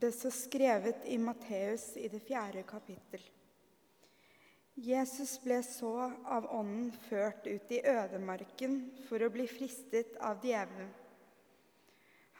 Det 0.00 0.12
står 0.12 0.30
skrevet 0.30 1.04
i 1.04 1.18
Matteus 1.18 1.96
i 1.96 2.08
det 2.08 2.18
fjerde 2.18 2.64
kapittel. 2.66 3.22
Jesus 4.74 5.36
ble 5.44 5.60
så 5.62 5.92
av 6.26 6.48
Ånden 6.50 6.88
ført 7.06 7.46
ut 7.46 7.70
i 7.70 7.78
ødemarken 7.86 8.74
for 9.06 9.22
å 9.22 9.30
bli 9.30 9.46
fristet 9.46 10.16
av 10.18 10.42
djevelen. 10.42 10.90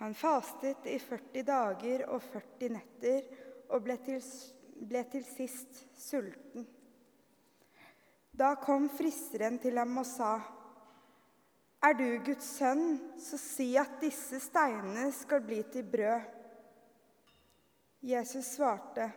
Han 0.00 0.18
fastet 0.18 0.88
i 0.90 0.98
40 0.98 1.46
dager 1.46 2.06
og 2.10 2.26
40 2.26 2.74
netter 2.74 3.30
og 3.68 3.86
ble 3.86 4.00
til, 4.02 4.18
ble 4.90 5.06
til 5.14 5.22
sist 5.28 5.84
sulten. 5.94 6.66
Da 8.34 8.56
kom 8.58 8.90
fristeren 8.90 9.62
til 9.62 9.78
ham 9.78 9.94
og 10.02 10.10
sa, 10.10 10.40
Er 11.86 11.94
du 11.94 12.08
Guds 12.26 12.56
sønn, 12.58 12.98
så 13.20 13.38
si 13.38 13.76
at 13.78 14.00
disse 14.02 14.42
steinene 14.42 15.12
skal 15.14 15.44
bli 15.44 15.62
til 15.70 15.86
brød. 15.86 16.32
Jesus 18.04 18.46
svarte, 18.46 19.10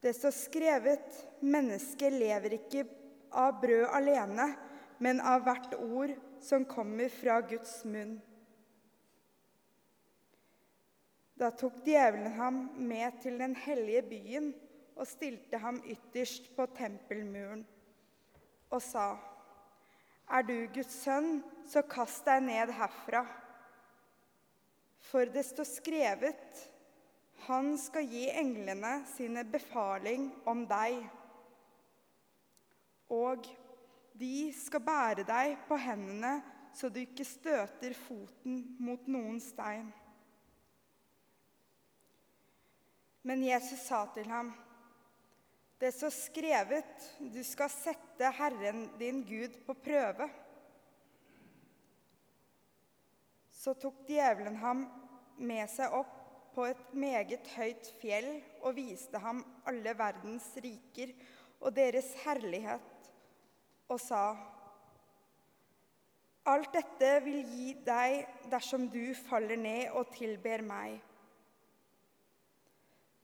det 0.00 0.14
står 0.16 0.30
skrevet, 0.30 1.16
mennesket 1.40 2.12
lever 2.12 2.56
ikke 2.56 2.86
av 3.36 3.58
brød 3.60 3.84
alene, 3.92 4.46
men 5.04 5.20
av 5.20 5.44
hvert 5.44 5.74
ord 5.76 6.14
som 6.40 6.64
kommer 6.64 7.12
fra 7.12 7.42
Guds 7.44 7.74
munn. 7.84 8.14
Da 11.36 11.52
tok 11.52 11.82
djevelen 11.84 12.32
ham 12.38 12.64
med 12.88 13.20
til 13.20 13.36
den 13.42 13.52
hellige 13.66 14.04
byen 14.08 14.50
og 14.96 15.04
stilte 15.10 15.60
ham 15.60 15.82
ytterst 15.84 16.54
på 16.56 16.70
tempelmuren 16.72 17.66
og 18.72 18.80
sa, 18.80 19.10
Er 20.24 20.40
du 20.40 20.54
Guds 20.72 21.02
sønn, 21.04 21.42
så 21.68 21.82
kast 21.84 22.24
deg 22.24 22.46
ned 22.46 22.72
herfra. 22.72 23.26
For 25.04 25.28
det 25.28 25.44
står 25.52 25.68
skrevet:" 25.68 26.70
Han 27.46 27.74
skal 27.78 28.06
gi 28.08 28.28
englene 28.30 29.02
sine 29.10 29.44
befaling 29.44 30.30
om 30.48 30.64
deg. 30.68 31.02
Og 33.12 33.44
de 34.16 34.36
skal 34.56 34.82
bære 34.84 35.26
deg 35.28 35.58
på 35.68 35.76
hendene 35.76 36.38
så 36.74 36.88
du 36.90 36.98
ikke 37.02 37.26
støter 37.26 37.94
foten 37.94 38.62
mot 38.82 39.06
noen 39.10 39.38
stein. 39.42 39.92
Men 43.24 43.44
Jesus 43.46 43.86
sa 43.86 44.02
til 44.12 44.26
ham, 44.28 44.50
det 45.80 45.92
står 45.94 46.12
skrevet, 46.12 47.06
du 47.18 47.40
skal 47.46 47.70
sette 47.72 48.30
Herren 48.38 48.86
din 48.98 49.22
Gud 49.26 49.56
på 49.66 49.76
prøve. 49.84 50.28
Så 53.54 53.74
tok 53.80 54.04
djevelen 54.08 54.58
ham 54.60 54.84
med 55.40 55.70
seg 55.72 55.94
opp 55.96 56.23
på 56.54 56.66
et 56.70 56.82
meget 56.94 57.48
høyt 57.56 57.88
fjell 58.00 58.30
og 58.62 58.76
viste 58.76 59.18
ham 59.18 59.42
alle 59.66 59.94
verdens 59.98 60.46
riker 60.62 61.12
og 61.60 61.74
deres 61.76 62.12
herlighet, 62.24 63.10
og 63.88 64.00
sa:" 64.00 64.36
Alt 66.46 66.74
dette 66.76 67.10
vil 67.24 67.40
gi 67.48 67.70
deg 67.86 68.26
dersom 68.52 68.88
du 68.92 69.14
faller 69.16 69.56
ned 69.56 69.94
og 69.96 70.10
tilber 70.12 70.60
meg. 70.60 70.98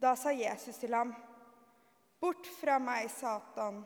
Da 0.00 0.14
sa 0.16 0.32
Jesus 0.32 0.78
til 0.80 0.94
ham, 0.96 1.12
Bort 2.20 2.48
fra 2.60 2.78
meg, 2.80 3.10
Satan, 3.12 3.82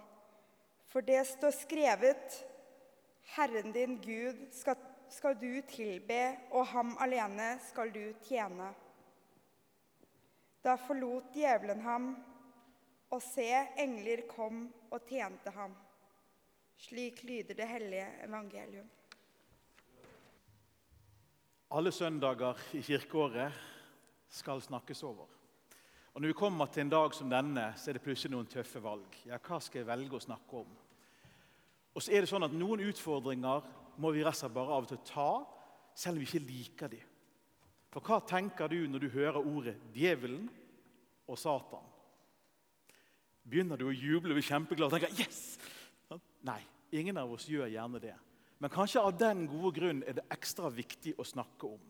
for 0.87 1.03
det 1.03 1.21
står 1.27 1.51
skrevet, 1.55 2.39
Herren 3.35 3.73
din 3.75 3.97
Gud 4.03 4.39
skal, 4.55 4.79
skal 5.11 5.35
du 5.39 5.61
tilbe, 5.71 6.21
og 6.51 6.67
ham 6.67 6.97
alene 7.03 7.57
skal 7.69 7.91
du 7.95 8.13
tjene. 8.27 8.71
Da 10.65 10.79
forlot 10.81 11.35
djevelen 11.37 11.83
ham, 11.85 12.15
og 13.13 13.23
se, 13.23 13.47
engler 13.79 14.25
kom 14.31 14.65
og 14.91 15.05
tjente 15.09 15.53
ham. 15.55 15.75
Slik 16.81 17.23
lyder 17.23 17.55
det 17.55 17.69
hellige 17.69 18.07
evangelium. 18.25 18.89
Alle 21.75 21.93
søndager 21.93 22.59
i 22.73 22.81
kirkeåret 22.83 23.53
skal 24.29 24.63
snakkes 24.63 25.03
over. 25.03 25.29
Og 26.15 26.21
Når 26.21 26.29
vi 26.29 26.33
kommer 26.39 26.67
til 26.67 26.81
en 26.81 26.91
dag 26.91 27.15
som 27.15 27.31
denne, 27.31 27.73
så 27.77 27.91
er 27.91 27.99
det 27.99 28.03
plutselig 28.03 28.31
noen 28.31 28.47
tøffe 28.47 28.83
valg. 28.83 29.17
Ja, 29.27 29.39
Hva 29.39 29.59
skal 29.61 29.81
jeg 29.83 29.89
velge 29.89 30.17
å 30.17 30.23
snakke 30.23 30.61
om? 30.63 30.77
Og 31.95 32.03
så 32.03 32.13
er 32.13 32.23
det 32.23 32.31
sånn 32.31 32.47
at 32.47 32.55
Noen 32.55 32.83
utfordringer 32.87 33.67
må 33.99 34.11
vi 34.15 34.23
rett 34.23 34.35
og 34.35 34.39
slett 34.39 34.55
bare 34.55 34.77
av 34.77 34.87
og 34.87 34.89
til 34.91 35.03
ta, 35.07 35.31
selv 35.95 36.17
om 36.17 36.23
vi 36.23 36.29
ikke 36.29 36.47
liker 36.47 36.95
dem. 36.95 37.11
For 37.95 38.03
hva 38.03 38.19
tenker 38.27 38.67
du 38.69 38.89
når 38.91 39.05
du 39.05 39.09
hører 39.15 39.39
ordet 39.39 39.77
'djevelen' 39.95 40.49
og 41.31 41.39
'Satan'? 41.39 41.91
Begynner 43.45 43.79
du 43.79 43.87
å 43.87 43.95
juble 43.95 44.33
og 44.33 44.41
bli 44.41 44.43
kjempeglad 44.43 44.91
og 44.91 44.99
tenker 44.99 45.15
'yes'? 45.15 45.59
Nei, 46.43 46.61
ingen 46.93 47.17
av 47.17 47.31
oss 47.33 47.47
gjør 47.49 47.71
gjerne 47.71 48.01
det. 48.03 48.15
Men 48.59 48.71
kanskje 48.71 49.01
av 49.01 49.15
den 49.19 49.47
gode 49.47 49.73
grunn 49.79 50.03
er 50.07 50.13
det 50.19 50.27
ekstra 50.31 50.69
viktig 50.69 51.15
å 51.19 51.25
snakke 51.25 51.67
om. 51.67 51.81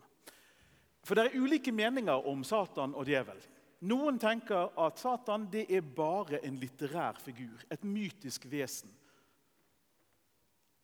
For 1.05 1.15
det 1.15 1.25
er 1.25 1.41
ulike 1.41 1.73
meninger 1.73 2.27
om 2.27 2.45
Satan 2.45 2.95
og 2.95 3.07
djevel. 3.07 3.41
Noen 3.81 4.19
tenker 4.19 4.73
at 4.81 4.99
Satan 4.99 5.49
det 5.53 5.67
er 5.69 5.81
bare 5.81 6.41
en 6.45 6.57
litterær 6.57 7.19
figur, 7.21 7.65
et 7.71 7.85
mytisk 7.85 8.45
vesen. 8.51 8.91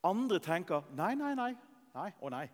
Andre 0.04 0.38
tenker 0.38 0.84
nei, 0.96 1.14
nei, 1.14 1.34
nei. 1.34 1.54
Nei 1.94 2.10
og 2.20 2.30
nei. 2.30 2.48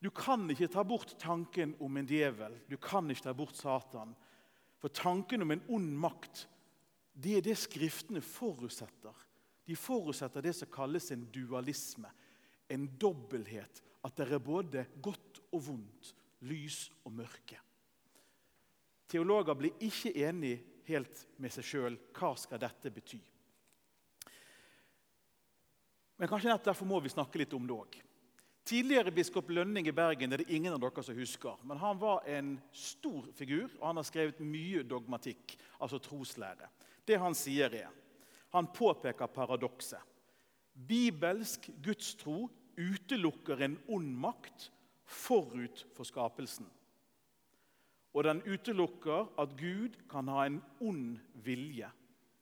Du 0.00 0.08
kan 0.10 0.48
ikke 0.48 0.70
ta 0.72 0.84
bort 0.84 1.12
tanken 1.20 1.74
om 1.80 1.96
en 2.00 2.08
djevel. 2.08 2.56
Du 2.68 2.78
kan 2.80 3.10
ikke 3.12 3.26
ta 3.28 3.34
bort 3.36 3.58
Satan. 3.58 4.14
For 4.80 4.92
tanken 4.96 5.44
om 5.44 5.52
en 5.52 5.64
ond 5.68 5.92
makt 6.00 6.46
det 7.20 7.36
er 7.36 7.44
det 7.44 7.56
Skriftene 7.60 8.22
forutsetter. 8.24 9.12
De 9.68 9.76
forutsetter 9.76 10.42
det 10.42 10.54
som 10.56 10.70
kalles 10.72 11.10
en 11.12 11.26
dualisme, 11.32 12.08
en 12.70 12.86
dobbelthet. 12.98 13.82
At 14.00 14.16
det 14.16 14.30
er 14.32 14.40
både 14.40 14.86
godt 15.04 15.42
og 15.52 15.66
vondt, 15.66 16.14
lys 16.48 16.86
og 17.04 17.12
mørke. 17.12 17.58
Teologer 19.10 19.58
blir 19.58 19.82
ikke 19.84 20.14
enige 20.24 20.62
helt 20.88 21.26
med 21.36 21.52
seg 21.52 21.66
sjøl. 21.66 21.98
Hva 22.16 22.32
skal 22.40 22.62
dette 22.62 22.92
bety? 22.94 23.18
Men 26.20 26.28
kanskje 26.28 26.48
nettopp 26.48 26.72
derfor 26.72 26.88
må 26.88 27.00
vi 27.04 27.12
snakke 27.12 27.40
litt 27.40 27.52
om 27.56 27.66
det 27.68 27.76
òg. 27.76 28.00
Tidligere 28.70 29.10
biskop 29.10 29.48
Lønning 29.50 29.88
i 29.90 29.92
Bergen 29.92 30.30
er 30.30 30.44
det 30.44 30.52
ingen 30.54 30.70
av 30.70 30.78
dere 30.78 31.02
som 31.02 31.16
husker. 31.18 31.56
Men 31.66 31.80
han 31.82 31.96
var 31.98 32.20
en 32.30 32.52
stor 32.70 33.24
figur, 33.34 33.64
og 33.80 33.88
han 33.88 33.98
har 33.98 34.06
skrevet 34.06 34.42
mye 34.46 34.84
dogmatikk, 34.86 35.56
altså 35.82 35.98
troslære. 35.98 36.68
Det 37.02 37.18
han 37.18 37.34
sier, 37.34 37.74
er 37.74 37.90
Han 38.54 38.66
påpeker 38.66 39.26
paradokset. 39.26 39.98
Bibelsk 40.74 41.70
gudstro 41.82 42.48
utelukker 42.76 43.60
en 43.62 43.76
ond 43.88 44.14
makt 44.14 44.70
forut 45.04 45.86
for 45.94 46.04
skapelsen. 46.04 46.66
Og 48.14 48.24
den 48.24 48.42
utelukker 48.46 49.30
at 49.38 49.56
Gud 49.58 49.98
kan 50.10 50.28
ha 50.28 50.46
en 50.46 50.62
ond 50.80 51.18
vilje. 51.34 51.90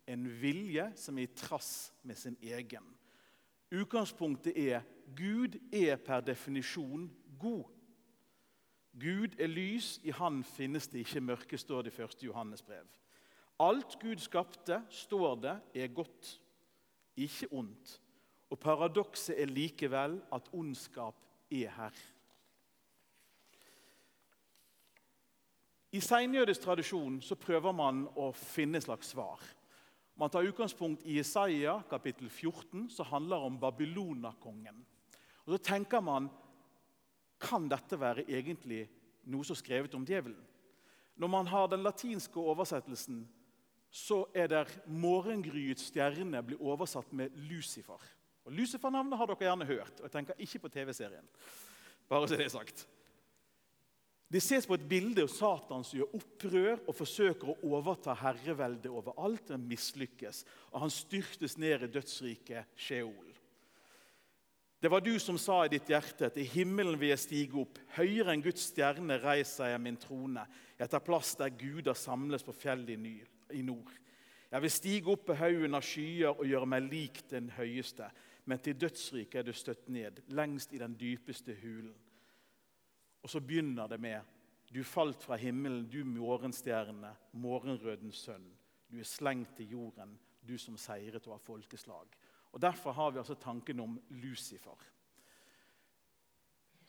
En 0.07 0.29
vilje 0.41 0.93
som 0.97 1.19
er 1.19 1.23
i 1.23 1.35
trass 1.35 1.93
med 2.03 2.17
sin 2.17 2.37
egen. 2.43 2.85
Utgangspunktet 3.73 4.57
er 4.57 4.85
Gud 5.17 5.57
er 5.73 5.97
per 5.97 6.21
definisjon 6.21 7.09
god. 7.39 7.65
Gud 8.99 9.39
er 9.39 9.47
lys, 9.47 9.99
i 10.03 10.11
Han 10.11 10.43
finnes 10.45 10.89
det 10.89 11.05
ikke 11.05 11.21
mørke, 11.21 11.59
står 11.59 11.83
det 11.83 11.95
i 11.99 12.03
1. 12.03 12.23
Johannes 12.23 12.63
brev. 12.63 12.87
Alt 13.61 13.99
Gud 14.01 14.19
skapte, 14.23 14.83
står 14.91 15.35
det, 15.43 15.61
er 15.75 15.89
godt, 15.89 16.41
ikke 17.17 17.49
ondt. 17.53 18.01
Og 18.51 18.59
paradokset 18.59 19.43
er 19.43 19.47
likevel 19.47 20.21
at 20.33 20.49
ondskap 20.53 21.15
er 21.51 21.69
her. 21.77 21.99
I 25.93 26.01
seinjødisk 26.01 26.61
tradisjon 26.61 27.21
så 27.25 27.35
prøver 27.35 27.73
man 27.73 28.05
å 28.17 28.29
finne 28.37 28.77
et 28.79 28.85
slags 28.85 29.15
svar. 29.15 29.41
Man 30.19 30.31
tar 30.31 30.45
utgangspunkt 30.45 31.05
i 31.07 31.17
Isaiah 31.23 31.81
kapittel 31.89 32.29
14, 32.29 32.89
som 32.91 33.07
handler 33.09 33.47
om 33.47 33.57
Babylonakongen. 33.61 34.85
Og 35.49 35.55
Så 35.57 35.59
tenker 35.65 36.05
man 36.05 36.29
kan 37.41 37.69
dette 37.71 37.97
være 37.97 38.27
egentlig 38.29 38.83
noe 39.33 39.47
som 39.47 39.57
er 39.57 39.63
skrevet 39.63 39.95
om 39.97 40.05
djevelen. 40.05 40.45
Når 41.17 41.31
man 41.33 41.49
har 41.49 41.71
den 41.73 41.83
latinske 41.83 42.37
oversettelsen, 42.37 43.23
så 43.91 44.27
er 44.35 44.47
det 44.47 44.81
'morgengryets 44.87 45.89
stjerne' 45.89 46.43
blir 46.43 46.61
oversatt 46.61 47.13
med 47.13 47.31
Lucifer. 47.35 48.03
Og 48.45 48.53
Lucifer-navnet 48.53 49.17
har 49.17 49.27
dere 49.27 49.37
gjerne 49.37 49.65
hørt, 49.65 50.01
og 50.01 50.03
jeg 50.03 50.11
tenker 50.11 50.35
ikke 50.39 50.59
på 50.59 50.69
TV-serien. 50.69 51.29
Bare 52.09 52.29
så 52.29 52.37
det 52.37 52.45
er 52.45 52.49
sagt. 52.49 52.87
Det 54.29 54.43
ses 54.43 54.67
på 54.67 54.75
et 54.75 54.89
bilde 54.89 55.23
av 55.23 55.29
Satan 55.29 55.85
som 55.85 55.99
gjør 55.99 56.15
opprør 56.19 56.83
og 56.87 56.95
forsøker 56.95 57.49
å 57.49 57.59
overta 57.79 58.15
herreveldet 58.15 58.91
over 58.93 59.17
alt, 59.17 59.49
men 59.49 59.69
mislykkes. 59.69 60.45
Og 60.73 60.81
han 60.81 60.91
styrtes 60.91 61.57
ned 61.57 61.83
i 61.83 61.87
dødsriket 61.87 62.67
Sheol. 62.77 63.28
Det 64.81 64.91
var 64.91 65.01
du 65.01 65.19
som 65.19 65.39
sa 65.39 65.65
i 65.65 65.71
ditt 65.73 65.89
hjerte, 65.91 66.29
til 66.31 66.47
himmelen 66.47 66.95
vil 67.01 67.11
jeg 67.11 67.23
stige 67.25 67.59
opp. 67.59 67.81
Høyere 67.97 68.31
enn 68.31 68.45
Guds 68.45 68.69
stjerne 68.71 69.17
reiser 69.19 69.73
jeg 69.73 69.81
min 69.83 69.99
trone. 69.99 70.45
Jeg 70.79 70.93
tar 70.93 71.03
plass 71.03 71.33
der 71.41 71.51
guder 71.51 71.99
samles 71.99 72.47
på 72.47 72.55
fjellet 72.55 72.95
i 73.59 73.63
nord. 73.67 73.91
Jeg 74.49 74.63
vil 74.63 74.73
stige 74.73 75.11
opp 75.13 75.27
på 75.29 75.37
haugen 75.37 75.75
av 75.75 75.83
skyer 75.85 76.31
og 76.31 76.47
gjøre 76.47 76.69
meg 76.71 76.87
lik 76.87 77.25
den 77.29 77.51
høyeste. 77.57 78.07
Men 78.49 78.63
til 78.65 78.79
dødsriket 78.79 79.43
er 79.43 79.49
du 79.49 79.53
støtt 79.53 79.91
ned, 79.93 80.23
lengst 80.33 80.73
i 80.73 80.81
den 80.81 80.95
dypeste 80.97 81.59
hulen. 81.59 81.97
Og 83.23 83.29
så 83.29 83.43
begynner 83.43 83.91
det 83.91 83.99
med 84.01 84.37
Du 84.73 84.83
falt 84.85 85.23
fra 85.25 85.37
himmelen, 85.37 85.89
du 85.89 86.05
morgenstjerne, 86.05 87.15
morgenrødens 87.33 88.17
sønn. 88.25 88.47
Du 88.89 88.99
er 88.99 89.05
slengt 89.05 89.57
til 89.57 89.71
jorden, 89.71 90.19
du 90.49 90.59
som 90.59 90.77
seiret 90.77 91.27
over 91.27 91.39
folkeslag. 91.39 92.07
Og 92.59 92.63
Derfor 92.63 92.91
har 92.91 93.13
vi 93.15 93.21
altså 93.21 93.37
tanken 93.39 93.79
om 93.85 93.93
Lucifer. 94.19 94.81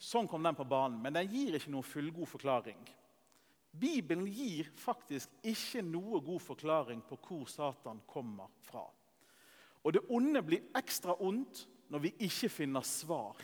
Sånn 0.02 0.26
kom 0.26 0.42
den 0.42 0.58
på 0.58 0.66
banen, 0.66 0.98
men 0.98 1.14
den 1.14 1.30
gir 1.30 1.60
ikke 1.60 1.70
noen 1.70 1.86
fullgod 1.86 2.26
forklaring. 2.32 2.80
Bibelen 3.70 4.26
gir 4.34 4.72
faktisk 4.82 5.30
ikke 5.46 5.84
noe 5.86 6.24
god 6.26 6.42
forklaring 6.42 7.06
på 7.06 7.20
hvor 7.22 7.46
Satan 7.54 8.02
kommer 8.10 8.50
fra. 8.66 8.82
Og 9.86 9.94
det 9.94 10.08
onde 10.10 10.42
blir 10.42 10.74
ekstra 10.74 11.14
ondt 11.22 11.68
når 11.94 12.08
vi 12.08 12.16
ikke 12.26 12.50
finner 12.50 12.82
svar. 12.82 13.38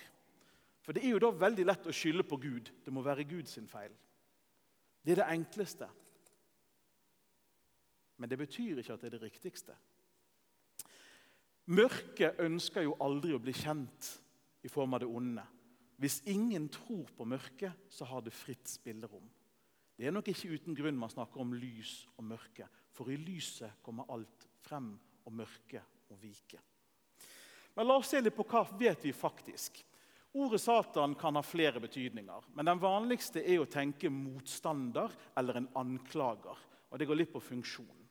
For 0.81 0.97
det 0.97 1.05
er 1.05 1.13
jo 1.13 1.21
da 1.21 1.29
veldig 1.29 1.69
lett 1.69 1.85
å 1.85 1.93
skylde 1.93 2.25
på 2.25 2.41
Gud. 2.41 2.73
Det 2.81 2.93
må 2.93 3.05
være 3.05 3.29
Guds 3.29 3.59
feil. 3.69 3.93
Det 5.05 5.13
er 5.13 5.21
det 5.21 5.33
enkleste. 5.37 5.93
Men 8.17 8.33
det 8.33 8.41
betyr 8.41 8.81
ikke 8.81 8.97
at 8.97 9.05
det 9.05 9.13
er 9.13 9.19
det 9.19 9.27
riktigste. 9.29 9.77
Mørket 11.65 12.39
ønsker 12.45 12.85
jo 12.85 12.97
aldri 13.01 13.33
å 13.33 13.41
bli 13.41 13.53
kjent 13.55 14.11
i 14.65 14.69
form 14.69 14.93
av 14.93 15.01
det 15.01 15.09
onde. 15.09 15.43
Hvis 15.97 16.19
ingen 16.29 16.67
tror 16.69 17.09
på 17.17 17.25
mørket, 17.25 17.87
så 17.89 18.05
har 18.05 18.21
det 18.21 18.35
fritt 18.35 18.67
spillerom. 18.69 19.25
Det 19.95 20.05
er 20.05 20.13
nok 20.13 20.27
ikke 20.27 20.51
uten 20.51 20.75
grunn 20.75 20.97
man 20.99 21.11
snakker 21.11 21.41
om 21.41 21.55
lys 21.55 22.03
og 22.17 22.27
mørke, 22.27 22.67
for 22.91 23.09
i 23.09 23.17
lyset 23.17 23.79
kommer 23.85 24.09
alt 24.11 24.47
frem, 24.65 24.91
og 25.25 25.33
mørket 25.33 26.09
må 26.11 26.17
vike. 26.21 26.59
Men 27.75 27.87
La 27.87 27.97
oss 27.97 28.11
se 28.13 28.21
litt 28.21 28.35
på 28.35 28.45
hva 28.47 28.61
vet 28.77 29.07
vi 29.07 29.13
faktisk. 29.15 29.79
Ordet 30.35 30.59
Satan 30.61 31.15
kan 31.15 31.37
ha 31.39 31.41
flere 31.43 31.79
betydninger, 31.79 32.51
men 32.53 32.67
den 32.67 32.81
vanligste 32.83 33.39
er 33.39 33.61
å 33.63 33.69
tenke 33.71 34.11
motstander 34.11 35.13
eller 35.39 35.61
en 35.61 35.69
anklager. 35.79 36.59
og 36.91 36.99
Det 36.99 37.07
går 37.07 37.19
litt 37.21 37.31
på 37.31 37.41
funksjon. 37.43 38.03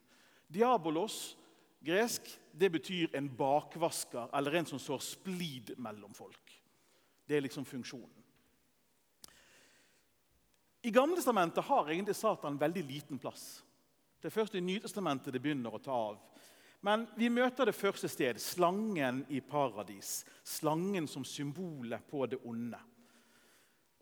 Diabolos, 0.49 1.37
gresk, 1.85 2.29
det 2.53 2.71
betyr 2.71 3.17
en 3.17 3.29
bakvasker 3.37 4.31
eller 4.35 4.59
en 4.59 4.67
som 4.67 4.81
sår 4.81 5.03
splid 5.05 5.75
mellom 5.77 6.15
folk. 6.15 6.61
Det 7.27 7.37
er 7.37 7.45
liksom 7.45 7.65
funksjonen. 7.65 8.25
I 10.85 10.91
Gamle 10.93 11.17
testamentet 11.17 11.65
har 11.65 11.89
egentlig 11.89 12.17
Satan 12.17 12.59
veldig 12.61 12.83
liten 12.85 13.19
plass. 13.19 13.63
Det 14.21 14.29
er 14.29 14.35
først 14.35 14.55
i 14.55 14.61
Nytestamentet 14.61 15.33
det 15.33 15.41
begynner 15.41 15.73
å 15.73 15.81
ta 15.81 15.95
av. 16.11 16.19
Men 16.85 17.07
vi 17.17 17.31
møter 17.33 17.65
det 17.65 17.77
første 17.77 18.11
sted, 18.13 18.37
slangen 18.41 19.23
i 19.33 19.41
paradis. 19.41 20.19
Slangen 20.45 21.09
som 21.09 21.25
symbolet 21.25 22.05
på 22.11 22.27
det 22.29 22.43
onde. 22.45 22.81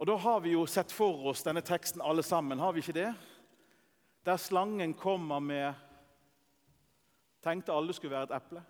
Og 0.03 0.07
Da 0.07 0.17
har 0.19 0.41
vi 0.43 0.57
jo 0.57 0.67
sett 0.67 0.91
for 0.91 1.29
oss 1.31 1.45
denne 1.47 1.63
teksten 1.63 2.03
alle 2.03 2.25
sammen, 2.27 2.59
har 2.59 2.73
vi 2.75 2.83
ikke 2.83 2.97
det? 2.97 3.13
Der 4.27 4.37
slangen 4.37 4.95
kommer 4.95 5.39
med 5.39 5.75
Tenkte 7.43 7.75
alle 7.75 7.95
skulle 7.97 8.15
være 8.15 8.31
et 8.31 8.37
eple. 8.39 8.63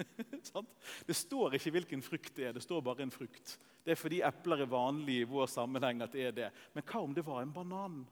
det 1.08 1.16
står 1.16 1.56
ikke 1.56 1.72
hvilken 1.74 2.02
frukt 2.02 2.32
det 2.36 2.48
er, 2.48 2.56
det 2.56 2.64
står 2.64 2.82
bare 2.84 3.04
en 3.04 3.14
frukt. 3.14 3.58
Det 3.84 3.94
er 3.94 4.00
fordi 4.00 4.20
epler 4.24 4.64
er 4.64 4.70
vanlig 4.70 5.20
i 5.22 5.28
vår 5.28 5.48
sammenheng 5.50 6.02
at 6.04 6.12
det 6.12 6.26
er 6.26 6.36
det. 6.36 6.50
Men 6.74 6.84
hva 6.86 7.04
om 7.04 7.14
det 7.16 7.24
var 7.26 7.42
en 7.42 7.54
banan? 7.54 8.02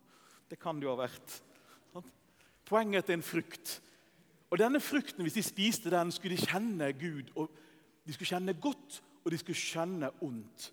Det 0.48 0.58
kan 0.60 0.78
det 0.78 0.88
jo 0.88 0.94
ha 0.94 1.02
vært. 1.02 1.38
Poenget 2.68 2.98
er 2.98 3.02
at 3.02 3.08
det 3.08 3.14
er 3.16 3.20
en 3.20 3.30
frukt. 3.30 3.74
Og 4.48 4.60
denne 4.60 4.80
frukten, 4.80 5.24
hvis 5.24 5.36
de 5.36 5.44
spiste 5.44 5.92
den, 5.92 6.12
skulle 6.12 6.36
de 6.36 6.46
kjenne 6.46 6.92
Gud. 6.96 7.32
og 7.36 7.50
De 8.06 8.12
skulle 8.12 8.28
kjenne 8.28 8.54
godt, 8.56 9.02
og 9.24 9.32
de 9.32 9.38
skulle 9.40 9.60
kjenne 9.60 10.10
ondt. 10.24 10.72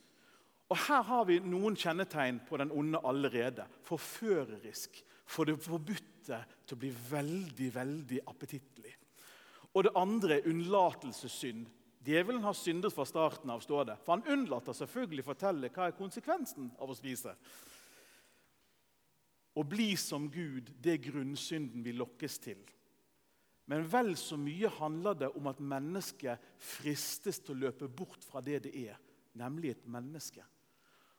Og 0.69 0.77
Her 0.87 1.03
har 1.03 1.25
vi 1.27 1.39
noen 1.43 1.75
kjennetegn 1.77 2.39
på 2.47 2.57
den 2.57 2.71
onde 2.71 3.01
allerede. 3.03 3.67
Forførerisk. 3.83 5.03
For 5.25 5.43
det 5.43 5.59
forbudte 5.63 6.14
til 6.25 6.75
å 6.75 6.81
bli 6.81 6.91
veldig, 7.09 7.69
veldig 7.75 8.21
appetittlig. 8.27 8.93
Og 9.75 9.85
det 9.85 9.95
andre 9.99 10.37
er 10.37 10.49
unnlatelsessynd. 10.49 11.65
Djevelen 12.05 12.43
har 12.45 12.55
syndet 12.55 12.93
fra 12.93 13.05
starten 13.09 13.49
av, 13.49 13.63
står 13.65 13.89
det. 13.89 13.95
For 14.05 14.15
han 14.15 14.27
unnlater 14.37 14.77
selvfølgelig 14.77 15.25
å 15.25 15.29
fortelle 15.31 15.71
hva 15.73 15.89
er 15.89 15.97
konsekvensen 15.97 16.69
av 16.79 16.91
å 16.91 16.97
spise. 16.97 17.33
Å 19.55 19.63
bli 19.63 19.93
som 19.99 20.29
Gud, 20.31 20.69
det 20.83 20.97
er 20.97 21.05
grunnsynden 21.07 21.83
vi 21.83 21.95
lokkes 21.95 22.39
til. 22.43 22.61
Men 23.71 23.87
vel 23.89 24.13
så 24.19 24.37
mye 24.37 24.69
handler 24.77 25.17
det 25.17 25.31
om 25.39 25.47
at 25.49 25.63
mennesket 25.63 26.51
fristes 26.61 27.39
til 27.41 27.55
å 27.55 27.63
løpe 27.65 27.89
bort 27.89 28.25
fra 28.27 28.43
det 28.45 28.61
det 28.67 28.75
er, 28.85 28.99
nemlig 29.41 29.73
et 29.73 29.87
menneske. 29.89 30.43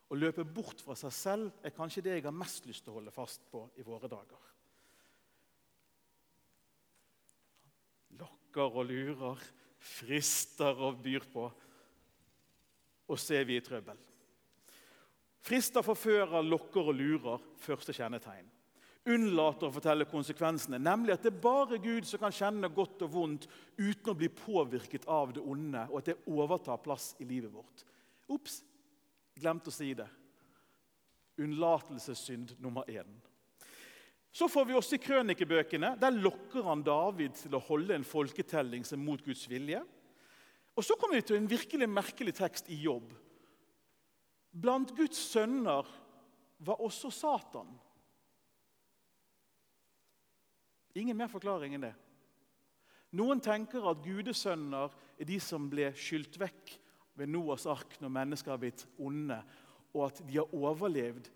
Å 0.07 0.15
løpe 0.15 0.45
bort 0.47 0.79
fra 0.79 0.95
seg 0.95 1.11
selv 1.11 1.65
er 1.65 1.75
kanskje 1.75 2.05
det 2.05 2.15
jeg 2.15 2.29
har 2.29 2.35
mest 2.35 2.69
lyst 2.69 2.85
til 2.85 2.93
å 2.93 3.01
holde 3.01 3.11
fast 3.11 3.43
på 3.51 3.65
i 3.75 3.83
våre 3.83 4.07
dager. 4.07 4.39
Lokker 8.57 8.79
og 8.81 8.87
lurer 8.89 9.41
frister 9.77 10.79
og 10.81 11.01
byr 11.03 11.25
på. 11.29 11.45
Og 13.07 13.19
så 13.19 13.37
er 13.37 13.45
vi 13.45 13.57
i 13.57 13.63
trøbbel. 13.63 13.97
Frister, 15.45 15.85
forfører, 15.85 16.41
lokker 16.41 16.89
og 16.89 16.95
lurer. 16.97 17.43
Første 17.61 17.93
kjennetegn. 17.93 18.49
Unnlater 19.07 19.69
å 19.69 19.71
fortelle 19.71 20.07
konsekvensene, 20.09 20.81
nemlig 20.83 21.13
at 21.13 21.23
det 21.23 21.29
er 21.31 21.43
bare 21.45 21.77
Gud 21.79 22.09
som 22.09 22.19
kan 22.19 22.33
kjenne 22.35 22.67
godt 22.75 23.05
og 23.05 23.13
vondt 23.13 23.45
uten 23.77 24.11
å 24.11 24.17
bli 24.17 24.27
påvirket 24.27 25.05
av 25.07 25.31
det 25.37 25.45
onde, 25.45 25.85
og 25.87 26.01
at 26.01 26.09
det 26.09 26.17
overtar 26.27 26.81
plass 26.83 27.13
i 27.23 27.29
livet 27.29 27.53
vårt. 27.53 27.85
Ops, 28.27 28.57
glemte 29.37 29.71
å 29.71 29.77
si 29.77 29.93
det. 29.95 30.09
Unnlatelsessynd 31.39 32.57
nummer 32.59 32.89
én. 32.91 33.07
Så 34.37 34.45
får 34.51 34.67
vi 34.69 34.75
også 34.77 34.97
i 34.97 35.01
krønikebøkene. 35.01 35.95
Der 35.97 36.13
lokker 36.13 36.67
han 36.67 36.83
David 36.85 37.33
til 37.39 37.55
å 37.57 37.63
holde 37.71 37.95
en 37.95 38.05
folketelling 38.05 38.83
som 38.85 39.01
mot 39.01 39.23
Guds 39.25 39.47
vilje. 39.49 39.79
Og 40.77 40.85
så 40.85 40.93
kommer 40.99 41.17
vi 41.17 41.25
til 41.25 41.39
en 41.39 41.49
virkelig 41.49 41.87
merkelig 41.89 42.35
tekst 42.37 42.69
i 42.69 42.77
Jobb. 42.83 43.15
Blant 44.53 44.93
Guds 44.97 45.17
sønner 45.31 45.89
var 46.61 46.83
også 46.85 47.09
Satan. 47.13 47.71
Ingen 50.97 51.17
mer 51.17 51.31
forklaring 51.33 51.73
enn 51.73 51.87
det. 51.87 51.95
Noen 53.17 53.41
tenker 53.41 53.89
at 53.89 54.05
gudesønner 54.05 54.93
er 55.17 55.29
de 55.29 55.39
som 55.41 55.65
ble 55.71 55.89
skylt 55.97 56.37
vekk 56.37 56.75
ved 57.17 57.33
Noas 57.33 57.65
ark 57.69 57.97
når 58.03 58.13
mennesker 58.13 58.53
har 58.53 58.61
blitt 58.61 58.85
onde, 59.01 59.39
og 59.97 60.11
at 60.11 60.21
de 60.29 60.37
har 60.37 60.53
overlevd 60.53 61.31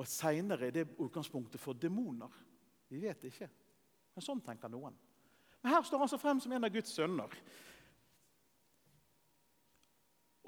og 0.00 0.08
Seinere 0.08 0.70
er 0.70 0.74
det 0.74 0.86
utgangspunktet 0.96 1.60
for 1.60 1.76
demoner. 1.76 2.32
Vi 2.88 3.00
vet 3.02 3.26
ikke. 3.28 3.48
Men 4.16 4.24
sånn 4.24 4.40
tenker 4.44 4.72
noen. 4.72 4.96
Men 5.60 5.74
Her 5.74 5.84
står 5.84 6.00
han 6.00 6.10
så 6.10 6.18
frem 6.20 6.40
som 6.40 6.52
en 6.56 6.64
av 6.64 6.72
Guds 6.72 6.94
sønner. 6.96 7.34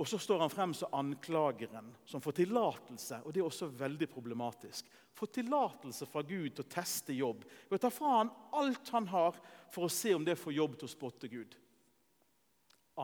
Og 0.01 0.09
så 0.09 0.17
står 0.19 0.41
han 0.41 0.51
frem 0.51 0.73
som 0.75 0.95
anklageren, 0.97 1.91
som 2.09 2.23
får 2.25 2.39
tillatelse. 2.41 3.21
Og 3.23 3.35
det 3.35 3.43
er 3.43 3.47
også 3.51 3.69
veldig 3.77 4.09
problematisk. 4.11 4.89
Får 5.13 5.35
tillatelse 5.37 6.09
fra 6.09 6.25
Gud 6.25 6.55
til 6.57 6.65
å 6.65 6.73
teste 6.73 7.13
jobb. 7.13 7.45
Ved 7.69 7.77
å 7.77 7.83
ta 7.85 7.93
fra 7.93 8.17
han 8.17 8.33
alt 8.57 8.89
han 8.97 9.11
har, 9.13 9.37
for 9.71 9.87
å 9.87 9.93
se 9.93 10.15
om 10.17 10.25
det 10.25 10.39
får 10.41 10.57
jobb 10.57 10.79
til 10.79 10.89
å 10.89 10.95
spotte 10.95 11.29
Gud. 11.29 11.59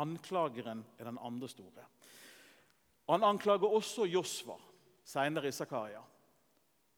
Anklageren 0.01 0.81
er 0.97 1.11
den 1.11 1.21
andre 1.21 1.49
store. 1.53 1.85
Han 3.13 3.25
anklager 3.25 3.69
også 3.69 4.09
Josva, 4.09 4.57
seinere 5.05 5.53
i 5.53 5.55
Zakaria. 5.55 6.01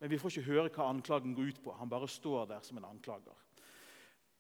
Men 0.01 0.11
vi 0.11 0.19
får 0.19 0.33
ikke 0.33 0.49
høre 0.49 0.73
hva 0.73 0.89
anklagen 0.89 1.35
går 1.37 1.53
ut 1.53 1.63
på. 1.65 1.75
Han 1.77 1.91
bare 1.93 2.09
står 2.09 2.49
der 2.55 2.65
som 2.65 2.81
en 2.81 2.89
anklager. 2.89 3.37